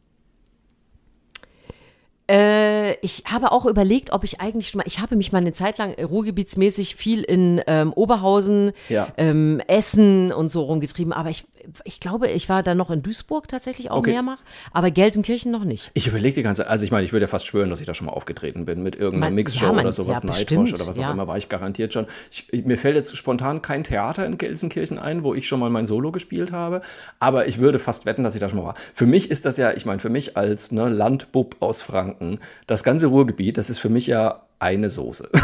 [2.30, 5.52] Äh, ich habe auch überlegt, ob ich eigentlich schon mal, ich habe mich mal eine
[5.52, 9.08] Zeit lang ruhrgebietsmäßig viel in ähm, Oberhausen, Ja.
[9.16, 11.44] ähm, Essen und so rumgetrieben, aber ich,
[11.84, 14.12] ich glaube, ich war dann noch in Duisburg tatsächlich auch Okay.
[14.12, 14.38] mehrmach,
[14.72, 15.90] aber Gelsenkirchen noch nicht.
[15.94, 17.86] Ich überlege die ganze Zeit, also ich meine, ich würde ja fast schwören, dass ich
[17.86, 20.86] da schon mal aufgetreten bin mit irgendeiner Mixshow ja, man- oder sowas, ja, Nightwash oder
[20.86, 21.10] was auch ja.
[21.12, 22.06] immer, war ich garantiert schon.
[22.30, 25.86] Ich, mir fällt jetzt spontan kein Theater in Gelsenkirchen ein, wo ich schon mal mein
[25.86, 26.80] Solo gespielt habe,
[27.18, 28.74] aber ich würde fast wetten, dass ich da schon mal war.
[28.94, 32.82] Für mich ist das ja, ich meine, für mich als ne, Landbub aus Franken, das
[32.84, 35.28] ganze Ruhrgebiet, das ist für mich ja eine Soße.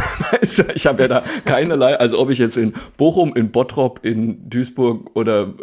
[0.74, 5.11] Ich habe ja da keinerlei, also ob ich jetzt in Bochum, in Bottrop, in Duisburg
[5.14, 5.55] oder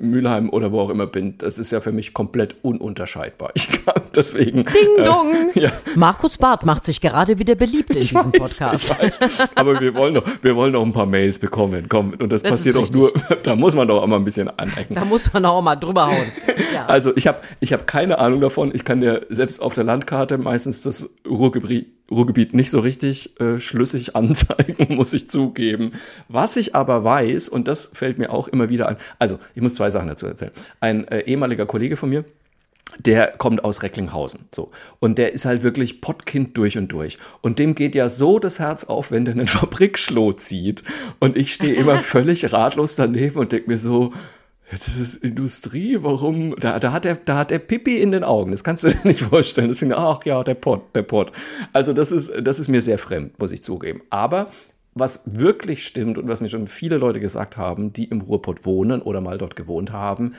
[0.00, 3.52] Mülheim oder wo auch immer bin, das ist ja für mich komplett ununterscheidbar.
[3.60, 4.64] Ich kann deswegen.
[4.64, 5.32] Ding dong!
[5.54, 5.70] ja.
[5.94, 8.84] Markus Barth macht sich gerade wieder beliebt in diesem Podcast.
[8.84, 9.20] Ich weiß,
[9.54, 11.86] aber wir wollen doch, wir wollen doch ein paar Mails bekommen.
[11.88, 14.48] Komm, und das, Das passiert doch nur, da muss man doch auch mal ein bisschen
[14.58, 14.94] anecken.
[14.94, 16.16] Da muss man auch mal drüber hauen.
[16.74, 16.86] Ja.
[16.86, 18.70] Also ich habe ich hab keine Ahnung davon.
[18.72, 23.58] Ich kann dir selbst auf der Landkarte meistens das Ruhrgebiet, Ruhrgebiet nicht so richtig äh,
[23.58, 25.92] schlüssig anzeigen, muss ich zugeben.
[26.28, 29.74] Was ich aber weiß, und das fällt mir auch immer wieder ein, also ich muss
[29.74, 30.52] zwei Sachen dazu erzählen.
[30.80, 32.24] Ein äh, ehemaliger Kollege von mir,
[32.98, 34.48] der kommt aus Recklinghausen.
[34.54, 34.70] So.
[34.98, 37.16] Und der ist halt wirklich Pottkind durch und durch.
[37.40, 40.82] Und dem geht ja so das Herz auf, wenn der einen Fabrikschlot zieht.
[41.18, 44.12] Und ich stehe immer völlig ratlos daneben und denke mir so,
[44.70, 46.54] das ist Industrie, warum?
[46.58, 48.50] Da, da, hat der, da hat der Pipi in den Augen.
[48.50, 49.70] Das kannst du dir nicht vorstellen.
[49.70, 51.32] Ich, ach ja, der Pott, der Pott.
[51.72, 54.02] Also, das ist, das ist mir sehr fremd, muss ich zugeben.
[54.10, 54.50] Aber
[54.94, 59.02] was wirklich stimmt und was mir schon viele Leute gesagt haben, die im Ruhrpott wohnen
[59.02, 60.34] oder mal dort gewohnt haben,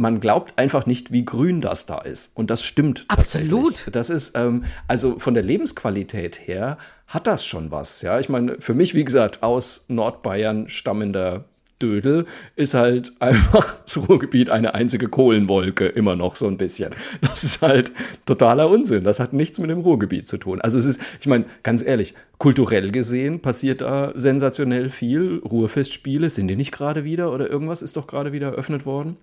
[0.00, 2.34] man glaubt einfach nicht, wie grün das da ist.
[2.34, 3.04] Und das stimmt.
[3.08, 3.88] Absolut.
[3.92, 8.00] Das ist, ähm, also von der Lebensqualität her hat das schon was.
[8.00, 11.44] Ja, ich meine, für mich, wie gesagt, aus Nordbayern stammender
[11.80, 16.94] Dödel ist halt einfach das Ruhrgebiet eine einzige Kohlenwolke, immer noch so ein bisschen.
[17.20, 17.92] Das ist halt
[18.26, 19.04] totaler Unsinn.
[19.04, 20.60] Das hat nichts mit dem Ruhrgebiet zu tun.
[20.60, 25.38] Also es ist, ich meine, ganz ehrlich, kulturell gesehen passiert da sensationell viel.
[25.38, 29.16] Ruhrfestspiele, sind die nicht gerade wieder oder irgendwas ist doch gerade wieder eröffnet worden?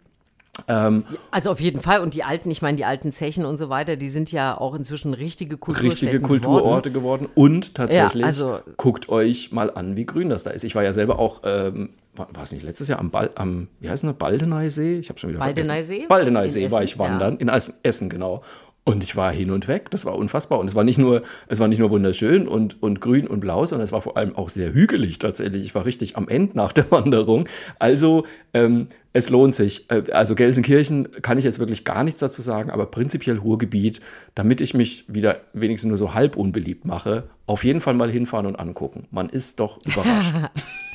[0.67, 2.01] Ähm, Also auf jeden Fall.
[2.01, 4.73] Und die alten, ich meine, die alten Zechen und so weiter, die sind ja auch
[4.75, 7.27] inzwischen richtige Kulturstätten richtige Kulturorte geworden.
[7.35, 10.63] Und tatsächlich, Ja, also- guckt euch mal an, wie grün das da ist.
[10.63, 13.67] Ich war ja selber auch, ähm, war, war es nicht letztes Jahr am, Bal am
[13.79, 14.97] wie heißt es, Baldeneysee?
[14.97, 16.07] Ich habe schon wieder Baldeneysee?
[16.07, 18.41] Baldeneysee In war ich wandern, in Essen, Essen, genau.
[18.87, 19.91] Und ich war hin und weg.
[19.91, 20.59] Das war unfassbar.
[20.59, 23.65] Und es war nicht nur, es war nicht nur wunderschön und, und grün und blau,
[23.65, 25.63] sondern es war vor allem auch sehr hügelig tatsächlich.
[25.65, 27.49] Ich war richtig am Ende nach der Wanderung.
[27.79, 29.91] Also, ähm, es lohnt sich.
[29.91, 33.99] Äh, Also Gelsenkirchen kann ich jetzt wirklich gar nichts dazu sagen, aber prinzipiell Ruhrgebiet,
[34.35, 38.45] damit ich mich wieder wenigstens nur so halb unbeliebt mache, auf jeden Fall mal hinfahren
[38.45, 39.07] und angucken.
[39.11, 40.33] Man ist doch überrascht.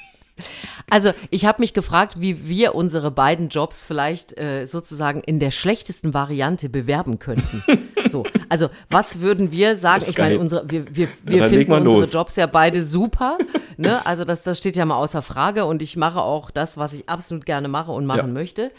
[0.88, 5.50] Also ich habe mich gefragt, wie wir unsere beiden Jobs vielleicht äh, sozusagen in der
[5.50, 7.62] schlechtesten Variante bewerben könnten.
[8.08, 10.04] so, also was würden wir sagen?
[10.08, 12.12] Ich meine, unsere, wir, wir, wir leg finden unsere los.
[12.12, 13.38] Jobs ja beide super.
[13.76, 14.04] ne?
[14.06, 17.08] Also das, das steht ja mal außer Frage und ich mache auch das, was ich
[17.08, 18.26] absolut gerne mache und machen Ja.
[18.26, 18.70] möchte.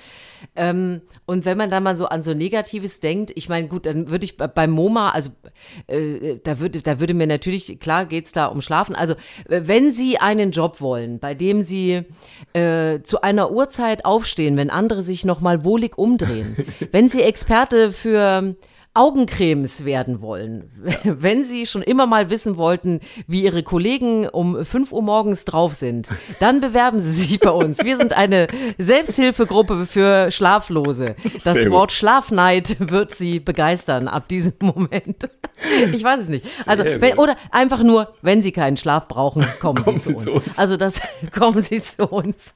[0.55, 4.09] Ähm, und wenn man dann mal so an so Negatives denkt, ich meine, gut, dann
[4.09, 5.29] würde ich bei- beim MoMA, also
[5.87, 8.93] äh, da würde, da würde mir natürlich, klar geht's da um Schlafen.
[8.93, 9.13] Also
[9.47, 12.03] äh, wenn Sie einen Job wollen, bei dem Sie
[12.51, 16.57] äh, zu einer Uhrzeit aufstehen, wenn andere sich nochmal wohlig umdrehen,
[16.91, 18.55] wenn Sie Experte für
[18.95, 20.69] Augencremes werden wollen,
[21.03, 25.73] wenn Sie schon immer mal wissen wollten, wie Ihre Kollegen um 5 Uhr morgens drauf
[25.73, 27.83] sind, dann bewerben Sie sich bei uns.
[27.83, 31.15] Wir sind eine Selbsthilfegruppe für Schlaflose.
[31.33, 31.71] Das Sehr gut.
[31.73, 35.27] Wort Schlafneid wird Sie begeistern ab diesem Moment.
[35.91, 36.45] Ich weiß es nicht.
[36.67, 37.19] Also, wenn, gut.
[37.19, 40.45] oder einfach nur, wenn Sie keinen Schlaf brauchen, kommen, Kommen Sie, Sie zu zu uns.
[40.45, 40.59] uns.
[40.59, 41.01] Also, das
[41.31, 42.53] kommen Sie zu uns.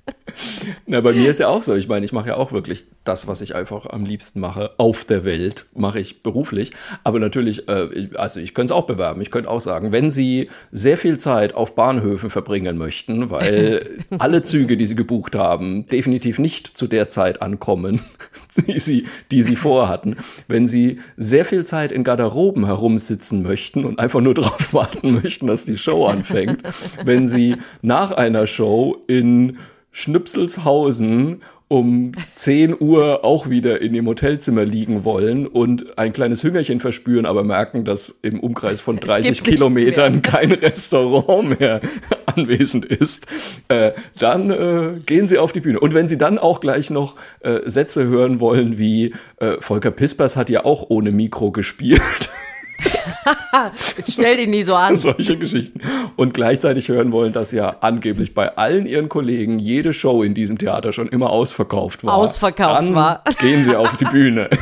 [0.86, 1.74] Na, bei mir ist ja auch so.
[1.76, 5.06] Ich meine, ich mache ja auch wirklich das, was ich einfach am liebsten mache auf
[5.06, 6.72] der Welt, mache ich beruflich.
[7.06, 9.22] Aber natürlich, äh, ich, also ich könnte es auch bewerben.
[9.22, 14.42] Ich könnte auch sagen, wenn Sie sehr viel Zeit auf Bahnhöfen verbringen möchten, weil alle
[14.42, 18.02] Züge, die Sie gebucht haben, definitiv nicht zu der Zeit ankommen,
[18.68, 20.18] die Sie, die Sie vorhatten.
[20.50, 25.48] Wenn Sie sehr viel Zeit in Garderoben herumsitzen möchten und einfach nur darauf warten möchten,
[25.48, 26.64] dass die Show anfängt.
[27.06, 29.58] Wenn Sie nach einer Show in
[29.92, 36.80] Schnipselshausen um 10 Uhr auch wieder in dem Hotelzimmer liegen wollen und ein kleines Hüngerchen
[36.80, 41.82] verspüren, aber merken, dass im Umkreis von 30 gibt nichts Kilometern kein Restaurant mehr
[42.26, 43.28] anwesend ist,
[43.68, 45.80] äh, dann äh, gehen Sie auf die Bühne.
[45.80, 50.38] Und wenn Sie dann auch gleich noch äh, Sätze hören wollen wie äh, Volker Pispers
[50.38, 52.30] hat ja auch ohne Mikro gespielt.
[53.98, 54.98] Jetzt stell dich nie so an.
[54.98, 55.82] Solche Geschichten.
[56.16, 60.58] Und gleichzeitig hören wollen, dass ja angeblich bei allen ihren Kollegen jede Show in diesem
[60.58, 62.14] Theater schon immer ausverkauft war.
[62.14, 63.24] Ausverkauft Dann war.
[63.40, 64.50] Gehen Sie auf die Bühne.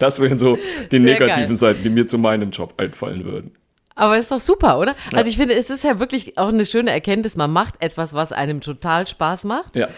[0.00, 0.56] Das wären so
[0.92, 1.56] die Sehr negativen geil.
[1.56, 3.50] Seiten, die mir zu meinem Job einfallen würden.
[3.98, 4.94] Aber ist doch super, oder?
[5.12, 7.36] Also ich finde, es ist ja wirklich auch eine schöne Erkenntnis.
[7.36, 9.74] Man macht etwas, was einem total Spaß macht.
[9.76, 9.88] Ja.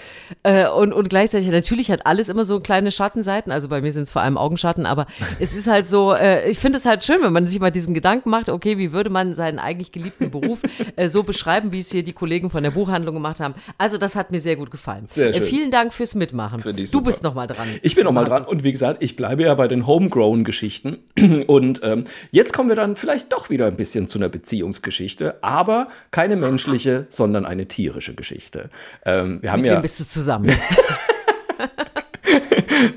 [0.43, 3.53] Äh, und, und gleichzeitig, natürlich hat alles immer so kleine Schattenseiten.
[3.53, 5.07] Also bei mir sind es vor allem Augenschatten, aber
[5.39, 7.93] es ist halt so, äh, ich finde es halt schön, wenn man sich mal diesen
[7.93, 10.63] Gedanken macht, okay, wie würde man seinen eigentlich geliebten Beruf
[10.97, 13.55] äh, so beschreiben, wie es hier die Kollegen von der Buchhandlung gemacht haben.
[13.77, 15.07] Also das hat mir sehr gut gefallen.
[15.07, 15.43] Sehr schön.
[15.45, 16.61] Vielen Dank fürs Mitmachen.
[16.61, 17.07] Finde ich Du super.
[17.07, 17.69] bist noch mal dran.
[17.83, 20.99] Ich bin noch mal dran und wie gesagt, ich bleibe ja bei den Homegrown-Geschichten.
[21.47, 25.89] Und ähm, jetzt kommen wir dann vielleicht doch wieder ein bisschen zu einer Beziehungsgeschichte, aber
[26.11, 28.69] keine menschliche, sondern eine tierische Geschichte.
[29.05, 30.53] Ähm, wir haben Mit ja wem bist du zusammen?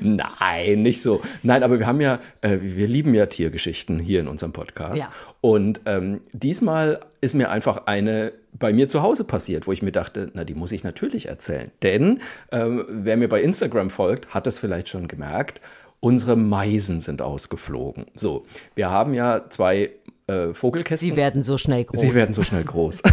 [0.00, 1.20] Nein, nicht so.
[1.42, 5.04] Nein, aber wir haben ja, äh, wir lieben ja Tiergeschichten hier in unserem Podcast.
[5.04, 5.12] Ja.
[5.40, 9.92] Und ähm, diesmal ist mir einfach eine bei mir zu Hause passiert, wo ich mir
[9.92, 11.70] dachte, na, die muss ich natürlich erzählen.
[11.82, 12.20] Denn
[12.52, 15.60] ähm, wer mir bei Instagram folgt, hat es vielleicht schon gemerkt,
[16.00, 18.06] unsere Meisen sind ausgeflogen.
[18.14, 19.90] So, wir haben ja zwei
[20.26, 21.10] äh, Vogelkästen.
[21.10, 22.00] Sie werden so schnell groß.
[22.00, 23.02] Sie werden so schnell groß.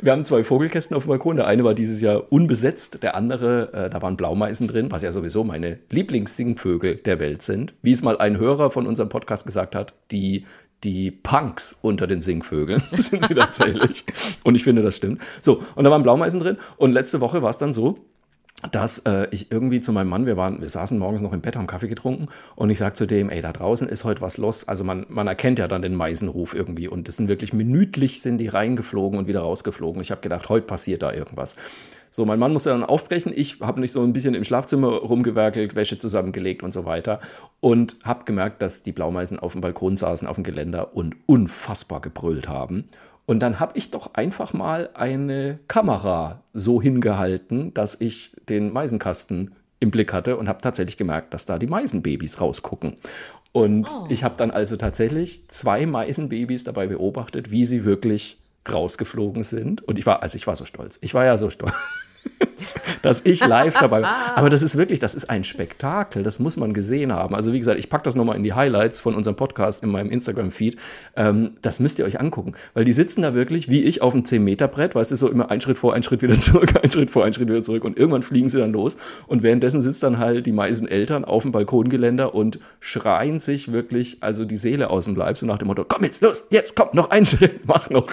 [0.00, 1.36] Wir haben zwei Vogelkästen auf dem Balkon.
[1.36, 5.10] Der eine war dieses Jahr unbesetzt, der andere, äh, da waren Blaumeisen drin, was ja
[5.10, 7.74] sowieso meine Lieblingssingvögel der Welt sind.
[7.82, 10.46] Wie es mal ein Hörer von unserem Podcast gesagt hat, die,
[10.84, 14.04] die Punks unter den Singvögeln sind sie tatsächlich.
[14.44, 15.20] und ich finde, das stimmt.
[15.40, 16.58] So, und da waren Blaumeisen drin.
[16.76, 17.98] Und letzte Woche war es dann so,
[18.72, 21.54] dass äh, ich irgendwie zu meinem Mann, wir waren, wir saßen morgens noch im Bett,
[21.54, 24.66] haben Kaffee getrunken und ich sag zu dem, ey, da draußen ist heute was los.
[24.66, 28.38] Also man, man erkennt ja dann den Meisenruf irgendwie und das sind wirklich minütlich sind
[28.38, 30.02] die reingeflogen und wieder rausgeflogen.
[30.02, 31.54] Ich habe gedacht, heute passiert da irgendwas.
[32.10, 33.32] So, mein Mann musste dann aufbrechen.
[33.34, 37.20] Ich habe mich so ein bisschen im Schlafzimmer rumgewerkelt, Wäsche zusammengelegt und so weiter
[37.60, 42.00] und habe gemerkt, dass die Blaumeisen auf dem Balkon saßen, auf dem Geländer und unfassbar
[42.00, 42.88] gebrüllt haben.
[43.28, 49.52] Und dann habe ich doch einfach mal eine Kamera so hingehalten, dass ich den Meisenkasten
[49.80, 52.94] im Blick hatte und habe tatsächlich gemerkt, dass da die Meisenbabys rausgucken.
[53.52, 59.86] Und ich habe dann also tatsächlich zwei Meisenbabys dabei beobachtet, wie sie wirklich rausgeflogen sind.
[59.86, 60.98] Und ich war, also ich war so stolz.
[61.02, 61.74] Ich war ja so stolz.
[63.02, 64.36] Dass ich live dabei war.
[64.36, 67.34] Aber das ist wirklich, das ist ein Spektakel, das muss man gesehen haben.
[67.34, 70.10] Also wie gesagt, ich packe das nochmal in die Highlights von unserem Podcast in meinem
[70.10, 70.76] Instagram-Feed.
[71.16, 74.24] Ähm, das müsst ihr euch angucken, weil die sitzen da wirklich wie ich auf einem
[74.24, 77.24] 10-Meter-Brett, weißt du, so immer ein Schritt vor, ein Schritt wieder zurück, ein Schritt vor,
[77.24, 80.46] ein Schritt wieder zurück und irgendwann fliegen sie dann los und währenddessen sitzt dann halt
[80.46, 85.16] die meisten Eltern auf dem Balkongeländer und schreien sich wirklich also die Seele aus dem
[85.16, 88.12] Leib, so nach dem Motto, komm jetzt, los, jetzt, komm, noch einen Schritt, mach noch.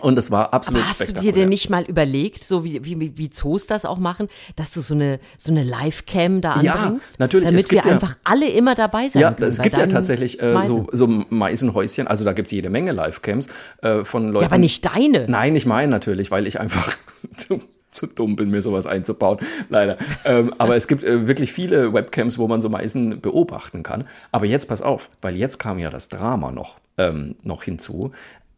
[0.00, 3.16] Und das war absolut Aber hast du dir denn nicht mal überlegt, so wie, wie,
[3.16, 7.18] wie Zoos das auch machen, dass du so eine, so eine Live-Cam da Ja, anbringst?
[7.18, 9.48] natürlich, Damit es wir ja- einfach alle immer dabei sein Ja, können.
[9.48, 13.48] es gibt ja tatsächlich äh, so, so Meisenhäuschen, also da gibt es jede Menge Livecams
[13.82, 14.42] äh, von Leuten.
[14.42, 15.26] Ja, aber nicht deine.
[15.28, 16.96] Nein, ich meine natürlich, weil ich einfach
[17.36, 19.38] zu, zu dumm bin, mir sowas einzubauen.
[19.70, 19.96] Leider.
[20.24, 24.06] ähm, aber es gibt äh, wirklich viele Webcams, wo man so Meisen beobachten kann.
[24.32, 28.12] Aber jetzt pass auf, weil jetzt kam ja das Drama noch, ähm, noch hinzu.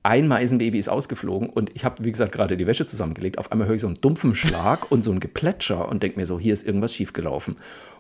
[0.09, 3.37] Ein Meisenbaby ist ausgeflogen und ich habe, wie gesagt, gerade die Wäsche zusammengelegt.
[3.37, 6.25] Auf einmal höre ich so einen dumpfen Schlag und so ein Geplätscher und denke mir
[6.25, 7.57] so, hier ist irgendwas schiefgelaufen.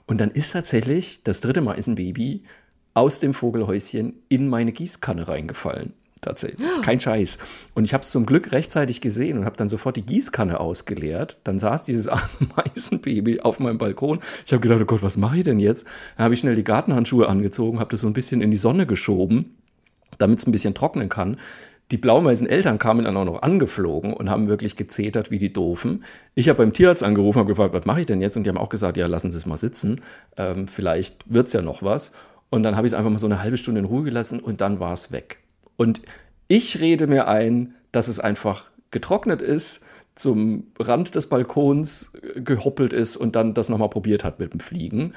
[0.06, 2.44] Und dann ist tatsächlich das dritte Meisenbaby
[2.94, 5.92] aus dem Vogelhäuschen in meine Gießkanne reingefallen.
[6.22, 6.62] Tatsächlich.
[6.62, 7.36] Das ist kein Scheiß.
[7.74, 11.36] Und ich habe es zum Glück rechtzeitig gesehen und habe dann sofort die Gießkanne ausgeleert.
[11.44, 12.22] Dann saß dieses arme
[12.56, 14.20] Meisenbaby auf meinem Balkon.
[14.46, 15.86] Ich habe gedacht, oh Gott, was mache ich denn jetzt?
[16.16, 18.86] Dann habe ich schnell die Gartenhandschuhe angezogen, habe das so ein bisschen in die Sonne
[18.86, 19.58] geschoben,
[20.16, 21.36] damit es ein bisschen trocknen kann.
[21.90, 26.04] Die Blaumeiseneltern kamen dann auch noch angeflogen und haben wirklich gezetert wie die Doofen.
[26.34, 28.36] Ich habe beim Tierarzt angerufen, habe gefragt, was mache ich denn jetzt?
[28.36, 30.02] Und die haben auch gesagt, ja, lassen Sie es mal sitzen.
[30.36, 32.12] Ähm, vielleicht wird es ja noch was.
[32.50, 34.60] Und dann habe ich es einfach mal so eine halbe Stunde in Ruhe gelassen und
[34.60, 35.38] dann war es weg.
[35.76, 36.02] Und
[36.46, 42.92] ich rede mir ein, dass es einfach getrocknet ist, zum Rand des Balkons äh, gehoppelt
[42.92, 45.14] ist und dann das nochmal probiert hat mit dem Fliegen.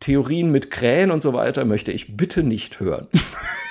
[0.00, 3.06] Theorien mit Krähen und so weiter möchte ich bitte nicht hören.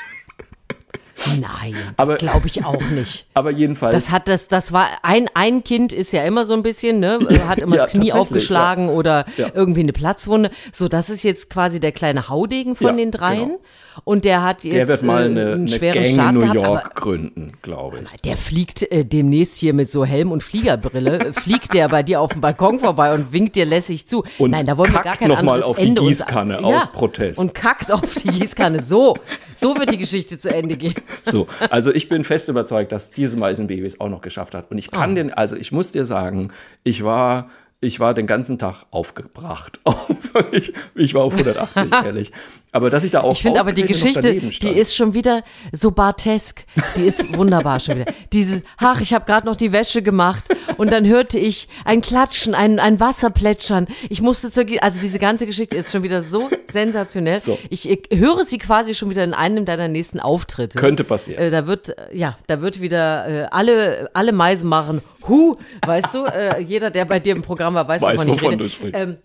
[1.40, 3.26] Nein, das glaube ich auch nicht.
[3.34, 3.94] Aber jedenfalls.
[3.94, 7.20] Das hat das, das war ein, ein Kind ist ja immer so ein bisschen, ne,
[7.48, 9.50] hat immer Ja, das Knie aufgeschlagen oder Ja.
[9.54, 10.50] irgendwie eine Platzwunde.
[10.72, 13.48] So, das ist jetzt quasi der kleine Haudegen von Ja, den dreien.
[13.50, 13.60] genau.
[14.06, 16.36] Und der hat jetzt der wird mal äh, eine, einen eine schweren Gang Start in
[16.36, 18.22] New gehabt, York aber gründen, glaube ich.
[18.22, 22.32] der fliegt äh, demnächst hier mit so Helm und Fliegerbrille, fliegt der bei dir auf
[22.32, 24.24] dem Balkon vorbei und winkt dir lässig zu.
[24.38, 26.64] Und Nein, da wollen wir gar kackt kein noch mal auf die Ende uns- Gießkanne
[26.64, 27.40] aus Protest.
[27.40, 28.82] Und kackt auf die Gießkanne.
[28.82, 29.18] So,
[29.54, 30.96] so wird die Geschichte zu Ende gehen.
[31.24, 34.72] So, also ich bin fest überzeugt, dass dieses Meisenbaby es auch noch geschafft hat.
[34.72, 35.15] Und ich kann Oh.
[35.15, 36.52] den, also ich muss dir sagen,
[36.84, 37.50] ich war,
[37.82, 39.80] ich war den ganzen Tag aufgebracht.
[40.95, 42.31] ich war auf 180, ehrlich.
[42.72, 45.92] Aber dass ich da auch Ich finde aber die Geschichte, die ist schon wieder so
[45.92, 46.65] bartesk.
[46.96, 48.13] Die ist wunderbar schon wieder.
[48.32, 50.44] Dieses, ach, ich habe gerade noch die Wäsche gemacht
[50.78, 53.88] und dann hörte ich ein Klatschen, ein, ein Wasser plätschern.
[54.10, 57.40] Ich musste zur, also diese ganze Geschichte ist schon wieder so sensationell.
[57.40, 57.58] So.
[57.70, 60.78] Ich, ich höre sie quasi schon wieder in einem deiner nächsten Auftritte.
[60.78, 61.42] Könnte passieren.
[61.42, 65.02] Äh, da wird, ja, da wird wieder äh, alle, alle Meisen machen.
[65.28, 65.56] Hu,
[65.86, 66.26] weißt du?
[66.26, 69.04] Äh, jeder, der bei dir im Programm war, weiß, Weiß, wovon, wovon du sprichst.
[69.04, 69.17] Ähm,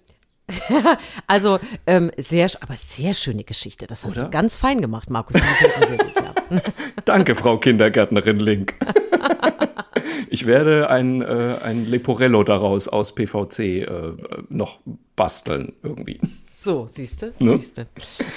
[1.26, 3.86] also, ähm, sehr, aber sehr schöne Geschichte.
[3.86, 4.26] Das hast Oder?
[4.26, 5.40] du ganz fein gemacht, Markus.
[7.04, 8.74] Danke, Frau Kindergärtnerin Link.
[10.30, 14.12] ich werde ein, äh, ein Leporello daraus aus PVC äh,
[14.48, 14.80] noch
[15.16, 16.20] basteln irgendwie.
[16.56, 17.58] So, siehst du, Ne?
[17.58, 17.86] siehst du.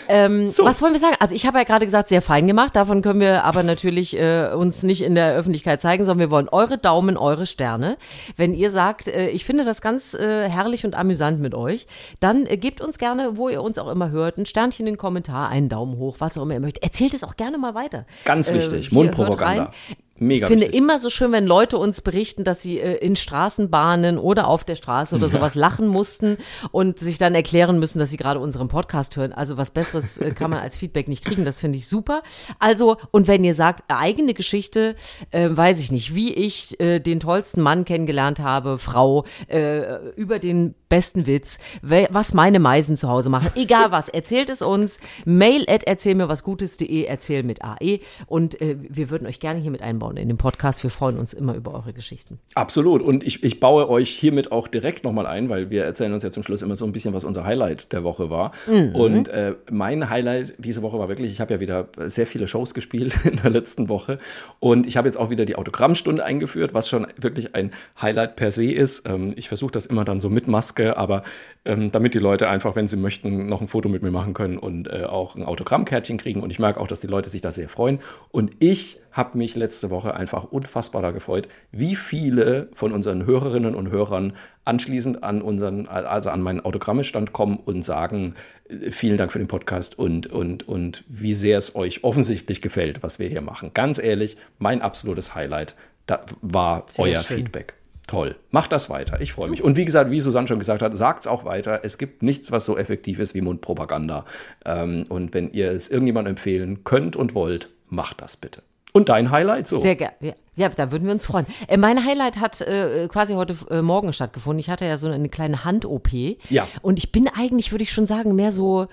[0.09, 0.65] Ähm, So.
[0.65, 1.15] Was wollen wir sagen?
[1.19, 2.75] Also ich habe ja gerade gesagt, sehr fein gemacht.
[2.75, 6.49] Davon können wir aber natürlich äh, uns nicht in der Öffentlichkeit zeigen, sondern wir wollen
[6.49, 7.97] eure Daumen, eure Sterne.
[8.35, 11.85] Wenn ihr sagt, äh, ich finde das ganz äh, herrlich und amüsant mit euch,
[12.19, 14.97] dann äh, gebt uns gerne, wo ihr uns auch immer hört, ein Sternchen in den
[14.97, 16.81] Kommentar, einen Daumen hoch, was auch immer ihr möchtet.
[16.83, 18.05] Erzählt es auch gerne mal weiter.
[18.25, 18.91] Ganz Äh, wichtig.
[18.91, 19.71] Mundpropaganda.
[20.19, 20.79] Mega Ich finde wichtig.
[20.79, 24.75] immer so schön, wenn Leute uns berichten, dass sie äh, in Straßenbahnen oder auf der
[24.75, 26.37] Straße oder sowas lachen mussten
[26.71, 29.33] und sich dann erklären müssen, dass sie gerade unseren Podcast hören.
[29.33, 31.45] Also was Besseres äh, kann man als Feedback nicht kriegen.
[31.45, 32.23] Das finde ich super.
[32.59, 34.95] Also, und wenn ihr sagt, eigene Geschichte,
[35.31, 40.39] äh, weiß ich nicht, wie ich äh, den tollsten Mann kennengelernt habe, Frau, äh, über
[40.39, 43.51] den besten Witz, was meine Meisen zu Hause machen.
[43.55, 44.99] Egal was, erzählt es uns.
[45.25, 47.99] Mail at erzähl mir was Gutes.de, erzähl mit AE.
[48.25, 50.83] Und äh, wir würden euch gerne hier mit einbauen in den Podcast.
[50.83, 52.39] Wir freuen uns immer über eure Geschichten.
[52.55, 53.01] Absolut.
[53.01, 56.31] Und ich, ich baue euch hiermit auch direkt nochmal ein, weil wir erzählen uns ja
[56.31, 58.51] zum Schluss immer so ein bisschen, was unser Highlight der Woche war.
[58.67, 62.73] Und äh, mein Highlight diese Woche war wirklich, ich habe ja wieder sehr viele Shows
[62.73, 64.19] gespielt in der letzten Woche.
[64.59, 67.71] Und ich habe jetzt auch wieder die Autogrammstunde eingeführt, was schon wirklich ein
[68.01, 69.07] Highlight per se ist.
[69.07, 71.23] Ähm, ich versuche das immer dann so mit Maske, aber
[71.65, 74.57] ähm, damit die Leute einfach, wenn sie möchten, noch ein Foto mit mir machen können
[74.57, 76.41] und äh, auch ein Autogrammkärtchen kriegen.
[76.41, 77.99] Und ich merke auch, dass die Leute sich da sehr freuen.
[78.31, 83.75] Und ich habe mich letzte Woche einfach unfassbar da gefreut, wie viele von unseren Hörerinnen
[83.75, 88.35] und Hörern anschließend an unseren, also an meinen Autogrammestand kommen und sagen,
[88.69, 93.03] äh, vielen Dank für den Podcast und, und, und wie sehr es euch offensichtlich gefällt,
[93.03, 93.71] was wir hier machen.
[93.73, 95.75] Ganz ehrlich, mein absolutes Highlight
[96.07, 97.37] da war Sehr euer schön.
[97.37, 97.75] Feedback.
[98.07, 98.37] Toll.
[98.51, 99.19] Macht das weiter.
[99.19, 99.61] Ich freue mich.
[99.61, 101.81] Und wie gesagt, wie Susanne schon gesagt hat, sagt es auch weiter.
[101.83, 104.23] Es gibt nichts, was so effektiv ist wie Mundpropaganda.
[104.65, 108.61] Ähm, und wenn ihr es irgendjemandem empfehlen könnt und wollt, macht das bitte.
[108.93, 109.77] Und dein Highlight so?
[109.77, 110.15] Sehr gerne.
[110.21, 111.45] Ja, ja, da würden wir uns freuen.
[111.67, 114.59] Äh, mein Highlight hat äh, quasi heute äh, Morgen stattgefunden.
[114.59, 116.11] Ich hatte ja so eine kleine Hand-OP.
[116.49, 116.67] Ja.
[116.81, 118.87] Und ich bin eigentlich, würde ich schon sagen, mehr so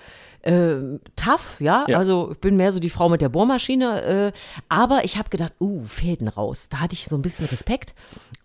[0.45, 1.85] äh, tough, ja?
[1.87, 1.97] Ja.
[1.97, 4.01] Also ich bin mehr so die Frau mit der Bohrmaschine.
[4.03, 4.31] Äh,
[4.69, 6.69] aber ich habe gedacht, uh, Fäden raus.
[6.69, 7.95] Da hatte ich so ein bisschen Respekt.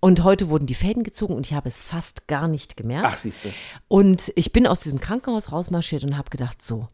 [0.00, 3.06] Und heute wurden die Fäden gezogen und ich habe es fast gar nicht gemerkt.
[3.10, 3.50] Ach, siehst du.
[3.88, 6.88] Und ich bin aus diesem Krankenhaus rausmarschiert und habe gedacht, so,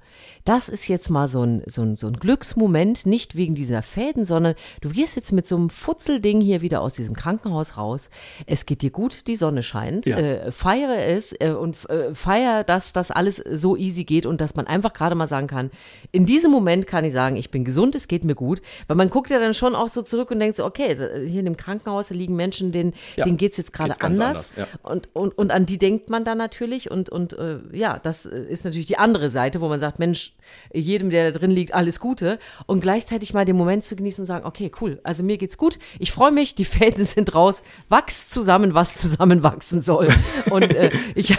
[0.45, 4.25] das ist jetzt mal so ein, so, ein, so ein Glücksmoment, nicht wegen dieser Fäden,
[4.25, 8.11] sondern du gehst jetzt mit so einem Futzelding hier wieder aus diesem Krankenhaus raus.
[8.47, 10.07] Es geht dir gut, die Sonne scheint.
[10.07, 10.19] Ja.
[10.19, 14.57] Äh, feiere es äh, und äh, feiere, dass das alles so easy geht und dass
[14.57, 15.71] man einfach gerade mal sagen kann,
[16.11, 18.61] in diesem Moment kann ich sagen, ich bin gesund, es geht mir gut.
[18.89, 21.45] Weil man guckt ja dann schon auch so zurück und denkt so, okay, hier in
[21.45, 24.53] dem Krankenhaus da liegen Menschen, denen, Ja, denen geht's jetzt gerade anders.
[24.53, 24.67] anders, ja.
[24.83, 26.91] Und, und, und an die denkt man dann natürlich.
[26.91, 30.35] Und, und äh, ja, das äh, ist natürlich die andere Seite, wo man sagt, Mensch,
[30.73, 32.39] jedem, der da drin liegt, alles Gute.
[32.67, 35.79] Und gleichzeitig mal den Moment zu genießen und sagen, okay, cool, also mir geht's gut,
[35.99, 40.09] ich freue mich, die Fäden sind raus, wachst zusammen, was zusammenwachsen soll.
[40.51, 41.37] Und äh, ich,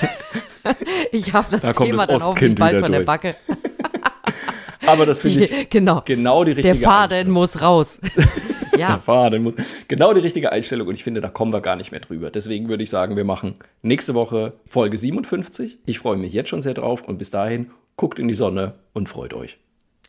[1.12, 3.06] ich habe das Da Thema das dann hoffentlich bald von der durch.
[3.06, 3.36] Backe.
[4.86, 6.02] Aber das finde ich genau.
[6.06, 8.00] genau die richtige Der Faden muss raus.
[8.74, 9.56] Der ja, Faden muss.
[9.88, 12.30] Genau die richtige Einstellung und ich finde, da kommen wir gar nicht mehr drüber.
[12.30, 15.80] Deswegen würde ich sagen, wir machen nächste Woche Folge 57.
[15.88, 19.10] Ich freue mich jetzt schon sehr drauf und bis dahin guckt in die Sonne und
[19.10, 19.58] freut euch.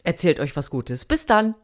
[0.04, 1.06] erzählt euch was Gutes.
[1.06, 1.54] Bis dann.